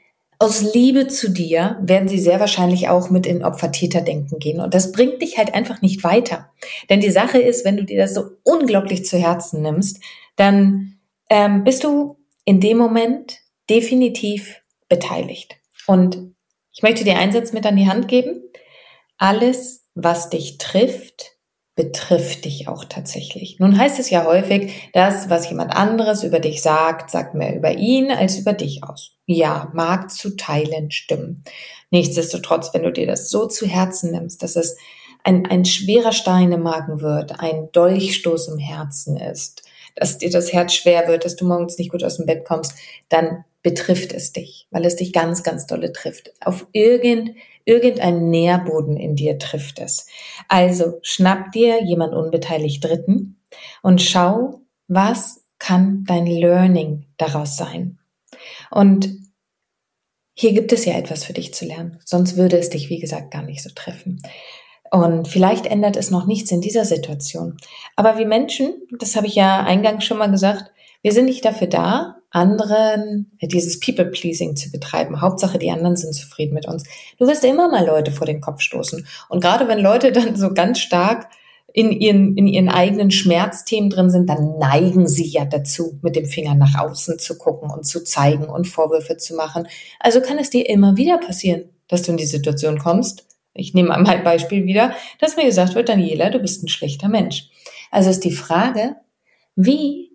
aus 0.45 0.75
Liebe 0.75 1.09
zu 1.09 1.31
dir 1.31 1.79
werden 1.81 2.09
sie 2.09 2.19
sehr 2.19 2.39
wahrscheinlich 2.39 2.89
auch 2.91 3.09
mit 3.09 3.27
in 3.27 3.43
Opfer-Täter-Denken 3.43 4.39
gehen. 4.39 4.61
Und 4.61 4.75
das 4.75 4.93
bringt 4.93 5.23
dich 5.23 5.39
halt 5.39 5.55
einfach 5.55 5.81
nicht 5.81 6.05
weiter. 6.05 6.51
Denn 6.91 7.01
die 7.01 7.11
Sache 7.11 7.39
ist, 7.39 7.65
wenn 7.65 7.79
du 7.79 7.85
dir 7.85 7.99
das 7.99 8.13
so 8.13 8.31
unglaublich 8.43 9.07
zu 9.07 9.19
Herzen 9.19 9.63
nimmst, 9.63 10.01
dann 10.37 10.99
ähm, 11.31 11.65
bist 11.65 11.83
du 11.83 12.19
in 12.45 12.61
dem 12.61 12.77
Moment 12.77 13.39
definitiv 13.71 14.61
beteiligt. 14.89 15.57
Und 15.87 16.35
ich 16.73 16.83
möchte 16.83 17.05
dir 17.05 17.17
einen 17.17 17.33
Satz 17.33 17.53
mit 17.53 17.65
an 17.65 17.77
die 17.77 17.89
Hand 17.89 18.09
geben. 18.09 18.43
Alles, 19.17 19.89
was 19.95 20.29
dich 20.29 20.59
trifft, 20.59 21.33
betrifft 21.75 22.45
dich 22.45 22.69
auch 22.69 22.85
tatsächlich. 22.85 23.59
Nun 23.61 23.79
heißt 23.79 23.99
es 23.99 24.11
ja 24.11 24.27
häufig, 24.27 24.91
das, 24.93 25.31
was 25.31 25.49
jemand 25.49 25.75
anderes 25.75 26.23
über 26.23 26.39
dich 26.39 26.61
sagt, 26.61 27.11
sagt 27.11 27.35
mehr 27.35 27.57
über 27.57 27.73
ihn 27.73 28.11
als 28.11 28.39
über 28.39 28.53
dich 28.53 28.85
aus. 28.85 29.14
Ja, 29.27 29.71
mag 29.73 30.11
zu 30.11 30.37
Teilen 30.37 30.91
stimmen. 30.91 31.45
Nichtsdestotrotz, 31.91 32.75
wenn 32.75 32.83
du 32.83 32.93
dir 32.93 33.07
das 33.07 33.31
so 33.31 33.47
zu 33.47 33.67
Herzen 33.67 34.11
nimmst, 34.11 34.43
dass 34.43 34.57
es 34.57 34.77
ein, 35.23 35.47
ein 35.47 35.65
schwerer 35.65 36.13
Stein 36.13 36.53
im 36.53 36.63
Magen 36.63 37.01
wird, 37.01 37.41
ein 37.41 37.71
Dolchstoß 37.73 38.49
im 38.49 38.59
Herzen 38.59 39.17
ist, 39.17 39.63
dass 39.95 40.19
dir 40.19 40.31
das 40.31 40.53
Herz 40.53 40.75
schwer 40.75 41.09
wird, 41.09 41.25
dass 41.25 41.37
du 41.37 41.47
morgens 41.47 41.79
nicht 41.79 41.91
gut 41.91 42.05
aus 42.05 42.19
dem 42.19 42.27
Bett 42.27 42.45
kommst, 42.45 42.75
dann 43.09 43.45
betrifft 43.63 44.13
es 44.13 44.33
dich, 44.33 44.69
weil 44.71 44.85
es 44.85 44.97
dich 44.97 45.13
ganz, 45.13 45.43
ganz 45.43 45.67
dolle 45.67 45.93
trifft. 45.93 46.33
Auf 46.45 46.67
irgend, 46.73 47.31
irgendein 47.65 48.29
Nährboden 48.29 48.99
in 48.99 49.17
dir 49.17 49.39
trifft 49.39 49.79
es. 49.79 50.07
Also 50.49 50.99
schnapp 51.03 51.53
dir 51.53 51.83
jemand 51.83 52.15
unbeteiligt 52.15 52.85
Dritten 52.85 53.41
und 53.83 54.03
schau, 54.03 54.61
was 54.87 55.45
kann 55.59 56.05
dein 56.07 56.27
Learning 56.27 57.07
daraus 57.17 57.57
sein. 57.57 57.99
Und 58.71 59.11
hier 60.35 60.53
gibt 60.53 60.73
es 60.73 60.85
ja 60.85 60.95
etwas 60.95 61.25
für 61.25 61.33
dich 61.33 61.55
zu 61.55 61.65
lernen, 61.65 62.01
sonst 62.05 62.37
würde 62.37 62.59
es 62.59 62.71
dich, 62.71 62.91
wie 62.91 62.99
gesagt, 62.99 63.31
gar 63.31 63.43
nicht 63.43 63.63
so 63.63 63.71
treffen. 63.75 64.21
Und 64.91 65.29
vielleicht 65.29 65.67
ändert 65.67 65.97
es 65.97 66.11
noch 66.11 66.27
nichts 66.27 66.51
in 66.51 66.61
dieser 66.61 66.85
Situation. 66.85 67.57
Aber 67.97 68.19
wie 68.19 68.27
Menschen, 68.27 68.75
das 68.99 69.17
habe 69.17 69.27
ich 69.27 69.35
ja 69.35 69.65
eingangs 69.65 70.05
schon 70.05 70.19
mal 70.19 70.31
gesagt, 70.31 70.71
wir 71.03 71.13
sind 71.13 71.27
nicht 71.27 71.45
dafür 71.45 71.67
da, 71.67 72.17
anderen 72.31 73.31
dieses 73.41 73.79
People-Pleasing 73.79 74.57
zu 74.57 74.71
betreiben. 74.73 75.21
Hauptsache, 75.21 75.59
die 75.59 75.71
anderen 75.71 75.97
sind 75.97 76.15
zufrieden 76.15 76.55
mit 76.55 76.67
uns. 76.67 76.85
Du 77.19 77.27
wirst 77.27 77.45
immer 77.45 77.69
mal 77.69 77.87
Leute 77.87 78.11
vor 78.11 78.27
den 78.27 78.41
Kopf 78.41 78.61
stoßen. 78.61 79.07
Und 79.29 79.41
gerade 79.41 79.69
wenn 79.69 79.79
Leute 79.79 80.13
dann 80.13 80.35
so 80.35 80.53
ganz 80.53 80.81
stark 80.81 81.29
in 81.77 81.91
ihren, 81.91 82.37
in 82.37 82.47
ihren 82.47 82.69
eigenen 82.69 83.11
Schmerzthemen 83.11 83.91
drin 83.91 84.09
sind, 84.09 84.31
dann 84.31 84.59
neigen 84.59 85.09
sie 85.09 85.27
ja 85.27 85.45
dazu, 85.45 85.99
mit 86.03 86.15
dem 86.15 86.25
Finger 86.25 86.55
nach 86.55 86.79
außen 86.79 87.19
zu 87.19 87.37
gucken 87.37 87.69
und 87.69 87.85
zu 87.85 88.05
zeigen 88.05 88.45
und 88.45 88.69
Vorwürfe 88.69 89.17
zu 89.17 89.35
machen. 89.35 89.67
Also 89.99 90.21
kann 90.21 90.39
es 90.39 90.51
dir 90.51 90.69
immer 90.71 90.97
wieder 90.97 91.19
passieren, 91.19 91.65
dass 91.89 92.03
du 92.03 92.13
in 92.13 92.17
die 92.17 92.27
Situation 92.27 92.79
kommst. 92.79 93.27
Ich 93.55 93.75
nehme 93.75 93.89
mal 93.89 94.07
ein 94.07 94.23
Beispiel 94.23 94.67
wieder, 94.67 94.95
dass 95.19 95.37
mir 95.37 95.47
gesagt 95.47 95.75
wird, 95.75 95.89
Daniela, 95.89 96.31
du 96.31 96.39
bist 96.39 96.63
ein 96.63 96.69
schlechter 96.69 97.09
Mensch. 97.09 97.51
Also 97.91 98.09
ist 98.09 98.23
die 98.23 98.31
Frage, 98.31 98.95
wie 99.57 100.13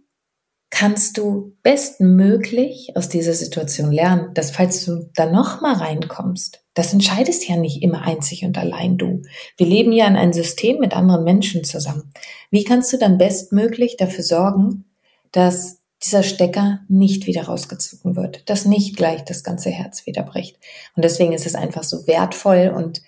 kannst 0.70 1.18
du 1.18 1.58
bestmöglich 1.62 2.94
aus 2.96 3.10
dieser 3.10 3.34
Situation 3.34 3.92
lernen, 3.92 4.34
dass 4.34 4.52
falls 4.52 4.86
du 4.86 5.10
da 5.14 5.30
nochmal 5.30 5.76
reinkommst, 5.76 6.64
das 6.80 6.94
entscheidest 6.94 7.48
ja 7.50 7.58
nicht 7.58 7.84
immer 7.84 8.04
einzig 8.04 8.46
und 8.46 8.58
allein 8.58 8.98
du. 8.98 9.22
Wir 9.58 9.68
leben 9.68 9.92
ja 9.92 10.08
in 10.08 10.16
einem 10.16 10.32
System 10.32 10.80
mit 10.80 10.96
anderen 10.96 11.26
Menschen 11.26 11.66
zusammen. 11.66 12.14
Wie 12.52 12.64
kannst 12.64 12.94
du 12.94 12.98
dann 12.98 13.18
bestmöglich 13.18 13.98
dafür 13.98 14.24
sorgen, 14.24 14.86
dass 15.34 15.80
dieser 16.02 16.24
Stecker 16.24 16.80
nicht 16.88 17.28
wieder 17.28 17.44
rausgezogen 17.44 18.16
wird, 18.16 18.50
dass 18.50 18.64
nicht 18.64 18.96
gleich 18.96 19.26
das 19.26 19.44
ganze 19.44 19.70
Herz 19.70 20.06
wieder 20.06 20.24
bricht. 20.24 20.58
Und 20.96 21.04
deswegen 21.04 21.34
ist 21.34 21.46
es 21.46 21.56
einfach 21.56 21.84
so 21.84 22.08
wertvoll 22.08 22.74
und 22.74 23.02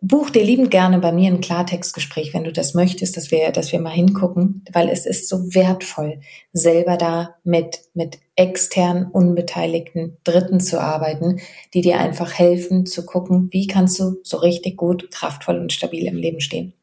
buch 0.00 0.30
dir 0.30 0.44
liebend 0.44 0.70
gerne 0.70 0.98
bei 0.98 1.10
mir 1.10 1.30
ein 1.30 1.40
Klartextgespräch, 1.40 2.34
wenn 2.34 2.44
du 2.44 2.52
das 2.52 2.74
möchtest, 2.74 3.16
dass 3.16 3.30
wir, 3.30 3.50
dass 3.50 3.72
wir 3.72 3.80
mal 3.80 3.90
hingucken, 3.90 4.64
weil 4.72 4.88
es 4.88 5.06
ist 5.06 5.28
so 5.28 5.54
wertvoll, 5.54 6.20
selber 6.52 6.96
da 6.96 7.36
mit, 7.44 7.80
mit 7.94 8.18
extern 8.36 9.10
unbeteiligten 9.10 10.18
Dritten 10.24 10.60
zu 10.60 10.80
arbeiten, 10.80 11.40
die 11.72 11.80
dir 11.80 11.98
einfach 11.98 12.34
helfen 12.34 12.84
zu 12.84 13.06
gucken, 13.06 13.48
wie 13.52 13.66
kannst 13.66 13.98
du 13.98 14.16
so 14.22 14.36
richtig 14.36 14.76
gut, 14.76 15.10
kraftvoll 15.10 15.58
und 15.58 15.72
stabil 15.72 16.06
im 16.06 16.16
Leben 16.16 16.40
stehen. 16.40 16.74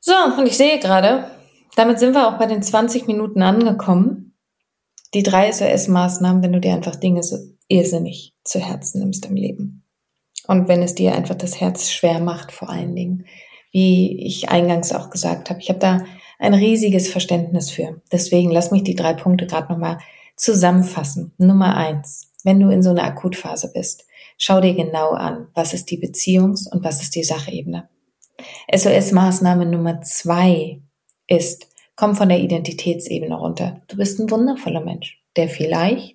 So, 0.00 0.12
und 0.36 0.46
ich 0.46 0.56
sehe 0.56 0.80
gerade, 0.80 1.30
damit 1.76 1.98
sind 1.98 2.14
wir 2.14 2.28
auch 2.28 2.38
bei 2.38 2.46
den 2.46 2.62
20 2.62 3.06
Minuten 3.06 3.42
angekommen. 3.42 4.36
Die 5.14 5.22
drei 5.22 5.50
SOS-Maßnahmen, 5.50 6.42
wenn 6.42 6.52
du 6.52 6.60
dir 6.60 6.74
einfach 6.74 6.96
Dinge 6.96 7.22
so 7.22 7.38
irrsinnig 7.68 8.34
zu 8.42 8.58
Herzen 8.58 9.00
nimmst 9.00 9.24
im 9.26 9.36
Leben. 9.36 9.83
Und 10.46 10.68
wenn 10.68 10.82
es 10.82 10.94
dir 10.94 11.14
einfach 11.14 11.34
das 11.34 11.60
Herz 11.60 11.90
schwer 11.90 12.20
macht, 12.20 12.52
vor 12.52 12.70
allen 12.70 12.94
Dingen, 12.94 13.26
wie 13.70 14.24
ich 14.24 14.48
eingangs 14.48 14.92
auch 14.92 15.10
gesagt 15.10 15.50
habe, 15.50 15.60
ich 15.60 15.68
habe 15.68 15.78
da 15.78 16.04
ein 16.38 16.54
riesiges 16.54 17.08
Verständnis 17.08 17.70
für. 17.70 18.00
Deswegen 18.12 18.50
lass 18.50 18.70
mich 18.70 18.84
die 18.84 18.94
drei 18.94 19.14
Punkte 19.14 19.46
gerade 19.46 19.72
nochmal 19.72 19.98
zusammenfassen. 20.36 21.32
Nummer 21.38 21.76
eins, 21.76 22.32
wenn 22.44 22.60
du 22.60 22.68
in 22.70 22.82
so 22.82 22.90
einer 22.90 23.04
Akutphase 23.04 23.72
bist, 23.72 24.06
schau 24.36 24.60
dir 24.60 24.74
genau 24.74 25.10
an, 25.10 25.48
was 25.54 25.74
ist 25.74 25.90
die 25.90 25.98
Beziehungs- 25.98 26.68
und 26.70 26.84
was 26.84 27.02
ist 27.02 27.14
die 27.14 27.24
Sachebene. 27.24 27.88
SOS-Maßnahme 28.72 29.64
Nummer 29.64 30.02
zwei 30.02 30.80
ist, 31.26 31.68
komm 31.96 32.14
von 32.14 32.28
der 32.28 32.40
Identitätsebene 32.40 33.34
runter. 33.34 33.80
Du 33.88 33.96
bist 33.96 34.18
ein 34.18 34.30
wundervoller 34.30 34.80
Mensch, 34.80 35.22
der 35.36 35.48
vielleicht 35.48 36.13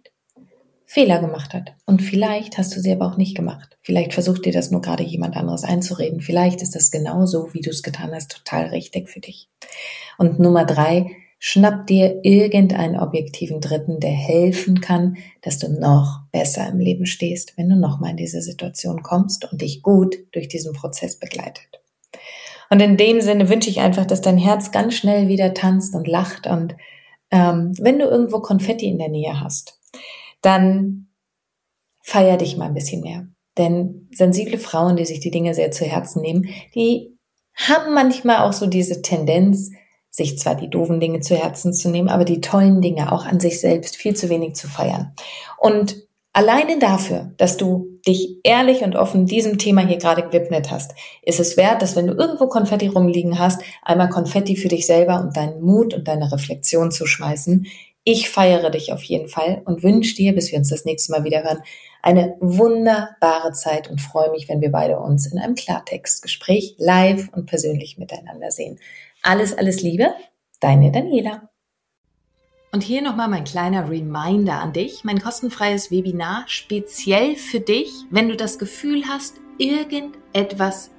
Fehler 0.92 1.20
gemacht 1.20 1.54
hat. 1.54 1.76
Und 1.86 2.02
vielleicht 2.02 2.58
hast 2.58 2.76
du 2.76 2.80
sie 2.80 2.92
aber 2.92 3.06
auch 3.06 3.16
nicht 3.16 3.36
gemacht. 3.36 3.78
Vielleicht 3.84 4.12
versucht 4.12 4.46
dir 4.46 4.52
das 4.52 4.72
nur 4.72 4.82
gerade 4.82 5.04
jemand 5.04 5.38
anderes 5.38 5.64
einzureden. 5.64 6.20
Vielleicht 6.20 6.64
ist 6.64 6.74
das 6.74 6.90
genauso, 6.90 7.54
wie 7.54 7.62
du 7.62 7.70
es 7.70 7.84
getan 7.84 8.10
hast, 8.12 8.32
total 8.32 8.70
richtig 8.70 9.08
für 9.08 9.20
dich. 9.20 9.50
Und 10.18 10.40
Nummer 10.40 10.66
drei, 10.66 11.12
schnapp 11.38 11.86
dir 11.86 12.22
irgendeinen 12.24 13.00
objektiven 13.00 13.62
Dritten, 13.62 14.00
der 14.00 14.10
helfen 14.10 14.82
kann, 14.82 15.18
dass 15.44 15.60
du 15.60 15.70
noch 15.70 16.22
besser 16.32 16.68
im 16.68 16.80
Leben 16.80 17.06
stehst, 17.06 17.56
wenn 17.56 17.70
du 17.70 17.76
nochmal 17.76 18.10
in 18.10 18.18
diese 18.18 18.42
Situation 18.42 19.04
kommst 19.04 19.52
und 19.52 19.62
dich 19.62 19.84
gut 19.84 20.16
durch 20.32 20.48
diesen 20.48 20.74
Prozess 20.74 21.20
begleitet. 21.20 21.82
Und 22.72 22.82
in 22.82 22.98
dem 22.98 23.22
Sinne 23.22 23.48
wünsche 23.48 23.70
ich 23.70 23.80
einfach, 23.80 24.08
dass 24.08 24.22
dein 24.22 24.40
Herz 24.40 24.72
ganz 24.72 24.96
schnell 24.96 25.28
wieder 25.28 25.54
tanzt 25.54 25.94
und 25.94 26.08
lacht 26.08 26.48
und 26.48 26.76
ähm, 27.30 27.74
wenn 27.80 28.00
du 28.00 28.06
irgendwo 28.06 28.40
Konfetti 28.40 28.88
in 28.88 28.98
der 28.98 29.10
Nähe 29.10 29.40
hast, 29.40 29.79
dann 30.42 31.10
feier 32.02 32.38
dich 32.38 32.58
mal 32.58 32.66
ein 32.66 32.74
bisschen 32.74 33.02
mehr. 33.02 33.28
Denn 33.58 34.08
sensible 34.12 34.58
Frauen, 34.58 34.96
die 34.96 35.06
sich 35.06 35.20
die 35.20 35.32
Dinge 35.32 35.54
sehr 35.54 35.72
zu 35.72 35.86
Herzen 35.86 36.22
nehmen, 36.22 36.50
die 36.76 37.18
haben 37.56 37.94
manchmal 37.94 38.38
auch 38.38 38.54
so 38.54 38.68
diese 38.68 39.02
Tendenz, 39.02 39.72
sich 40.10 40.40
zwar 40.40 40.56
die 40.56 40.70
doofen 40.70 41.00
Dinge 41.00 41.20
zu 41.20 41.36
Herzen 41.36 41.74
zu 41.74 41.90
nehmen, 41.90 42.10
aber 42.10 42.26
die 42.26 42.42
tollen 42.42 42.82
Dinge 42.82 43.12
auch 43.12 43.26
an 43.26 43.40
sich 43.40 43.60
selbst 43.60 43.96
viel 43.96 44.16
zu 44.16 44.30
wenig 44.30 44.56
zu 44.56 44.68
feiern. 44.68 45.14
Und 45.58 46.08
alleine 46.34 46.80
dafür, 46.80 47.34
dass 47.38 47.58
du 47.58 48.00
dich 48.08 48.38
ehrlich 48.44 48.82
und 48.82 48.96
offen 48.96 49.26
diesem 49.26 49.58
Thema 49.58 49.86
hier 49.86 49.98
gerade 49.98 50.24
gewidmet 50.24 50.72
hast, 50.72 50.94
ist 51.22 51.40
es 51.40 51.58
wert, 51.58 51.82
dass 51.82 51.96
wenn 51.96 52.08
du 52.08 52.14
irgendwo 52.14 52.48
Konfetti 52.48 52.88
rumliegen 52.88 53.40
hast, 53.40 53.62
einmal 53.84 54.10
Konfetti 54.10 54.56
für 54.56 54.70
dich 54.70 54.86
selber 54.86 55.20
und 55.20 55.36
deinen 55.36 55.62
Mut 55.62 55.94
und 55.94 56.08
deine 56.08 56.32
Reflexion 56.32 56.92
zu 56.92 57.06
schmeißen, 57.06 57.68
ich 58.12 58.28
feiere 58.28 58.72
dich 58.72 58.92
auf 58.92 59.04
jeden 59.04 59.30
Fall 59.30 59.62
und 59.66 59.84
wünsche 59.84 60.16
dir, 60.16 60.34
bis 60.34 60.52
wir 60.52 60.58
uns 60.58 60.70
das 60.70 60.84
nächste 60.84 61.12
Mal 61.12 61.24
wieder 61.24 61.44
hören, 61.44 61.62
eine 62.02 62.36
wunderbare 62.40 63.52
Zeit 63.52 63.88
und 63.88 64.02
freue 64.02 64.32
mich, 64.32 64.50
wenn 64.50 64.62
wir 64.62 64.72
beide 64.72 64.98
uns 64.98 65.32
in 65.32 65.38
einem 65.38 65.54
Klartextgespräch 65.54 66.74
live 66.80 67.30
und 67.34 67.46
persönlich 67.46 68.00
miteinander 68.00 68.50
sehen. 68.50 68.80
Alles, 69.22 69.56
alles 69.56 69.84
Liebe, 69.84 70.08
deine 70.60 70.92
Daniela. 70.92 71.50
Und 72.72 72.82
hier 72.82 73.04
nochmal 73.04 73.28
mein 73.28 73.44
kleiner 73.44 73.88
Reminder 73.88 74.60
an 74.60 74.74
dich, 74.74 75.04
mein 75.04 75.22
kostenfreies 75.22 75.92
Webinar 75.92 76.46
speziell 76.48 77.36
für 77.36 77.60
dich, 77.60 77.92
wenn 78.10 78.28
du 78.28 78.36
das 78.36 78.58
Gefühl 78.58 79.04
hast, 79.08 79.36
irgendetwas 79.60 80.90